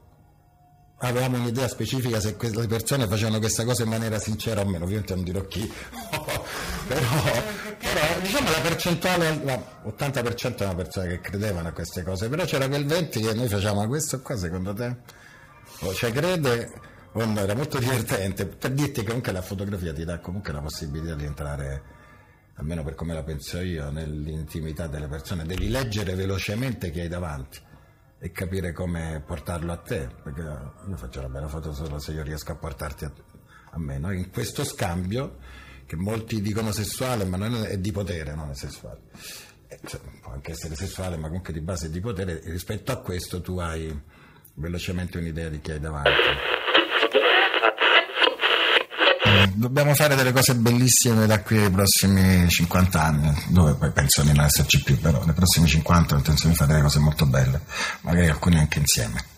avevamo 1.00 1.36
un'idea 1.36 1.68
specifica 1.68 2.18
se 2.18 2.36
le 2.40 2.66
persone 2.66 3.06
facevano 3.06 3.38
questa 3.38 3.64
cosa 3.64 3.84
in 3.84 3.90
maniera 3.90 4.18
sincera 4.18 4.62
o 4.62 4.64
meno, 4.64 4.82
ovviamente 4.82 5.14
non 5.14 5.22
dirò 5.22 5.40
chi, 5.42 5.70
però, 6.88 7.06
però, 7.78 8.20
diciamo 8.20 8.50
la 8.50 8.60
percentuale, 8.60 9.30
l'80% 9.34 10.54
erano 10.56 10.74
persone 10.74 11.06
che 11.06 11.20
credevano 11.20 11.68
a 11.68 11.72
queste 11.72 12.02
cose, 12.02 12.28
però 12.28 12.44
c'era 12.44 12.66
quel 12.66 12.84
20% 12.84 13.08
che 13.08 13.34
noi 13.34 13.46
facevamo, 13.46 13.86
questo 13.86 14.20
qua 14.20 14.36
secondo 14.36 14.74
te? 14.74 14.96
O 15.82 15.94
cioè 15.94 16.10
crede 16.10 16.96
no, 17.12 17.40
era 17.40 17.54
molto 17.54 17.78
divertente, 17.78 18.46
per 18.46 18.72
dirti 18.72 19.00
che 19.00 19.06
comunque 19.06 19.32
la 19.32 19.42
fotografia 19.42 19.92
ti 19.92 20.04
dà 20.04 20.18
comunque 20.18 20.52
la 20.52 20.60
possibilità 20.60 21.14
di 21.14 21.24
entrare 21.24 21.96
almeno 22.58 22.82
per 22.82 22.94
come 22.94 23.14
la 23.14 23.22
penso 23.22 23.60
io, 23.60 23.90
nell'intimità 23.90 24.86
delle 24.88 25.06
persone, 25.06 25.44
devi 25.44 25.68
leggere 25.68 26.14
velocemente 26.14 26.90
chi 26.90 27.00
hai 27.00 27.08
davanti 27.08 27.60
e 28.18 28.32
capire 28.32 28.72
come 28.72 29.22
portarlo 29.24 29.72
a 29.72 29.76
te, 29.76 30.08
perché 30.22 30.40
io 30.40 30.96
faccio 30.96 31.20
una 31.20 31.28
bella 31.28 31.48
foto 31.48 31.72
solo 31.72 31.98
se 32.00 32.12
io 32.12 32.22
riesco 32.24 32.50
a 32.52 32.56
portarti 32.56 33.04
a, 33.04 33.12
a 33.70 33.78
me, 33.78 33.98
no? 33.98 34.12
in 34.12 34.30
questo 34.30 34.64
scambio 34.64 35.38
che 35.86 35.96
molti 35.96 36.40
dicono 36.42 36.72
sessuale, 36.72 37.24
ma 37.24 37.36
non 37.36 37.54
è, 37.54 37.68
è 37.68 37.78
di 37.78 37.92
potere, 37.92 38.34
non 38.34 38.50
è 38.50 38.54
sessuale. 38.54 39.02
Eh, 39.68 39.78
cioè, 39.86 40.00
può 40.20 40.32
anche 40.32 40.50
essere 40.50 40.74
sessuale, 40.74 41.16
ma 41.16 41.28
comunque 41.28 41.52
di 41.52 41.60
base 41.60 41.86
è 41.86 41.90
di 41.90 42.00
potere, 42.00 42.42
e 42.42 42.50
rispetto 42.50 42.90
a 42.90 43.00
questo 43.00 43.40
tu 43.40 43.58
hai 43.58 43.98
velocemente 44.54 45.18
un'idea 45.18 45.48
di 45.48 45.60
chi 45.60 45.70
hai 45.70 45.80
davanti. 45.80 46.57
Dobbiamo 49.54 49.94
fare 49.94 50.14
delle 50.14 50.32
cose 50.32 50.54
bellissime 50.54 51.26
da 51.26 51.40
qui 51.40 51.58
ai 51.58 51.70
prossimi 51.70 52.48
50 52.48 53.02
anni, 53.02 53.44
dove 53.48 53.74
poi 53.74 53.90
penso 53.90 54.22
di 54.22 54.32
non 54.32 54.44
esserci 54.44 54.82
più, 54.82 54.98
però 54.98 55.24
nei 55.24 55.34
prossimi 55.34 55.66
50 55.66 56.14
ho 56.14 56.18
intenzione 56.18 56.52
di 56.52 56.58
fare 56.58 56.70
delle 56.72 56.82
cose 56.82 56.98
molto 56.98 57.26
belle, 57.26 57.60
magari 58.02 58.28
alcune 58.28 58.58
anche 58.58 58.78
insieme. 58.78 59.36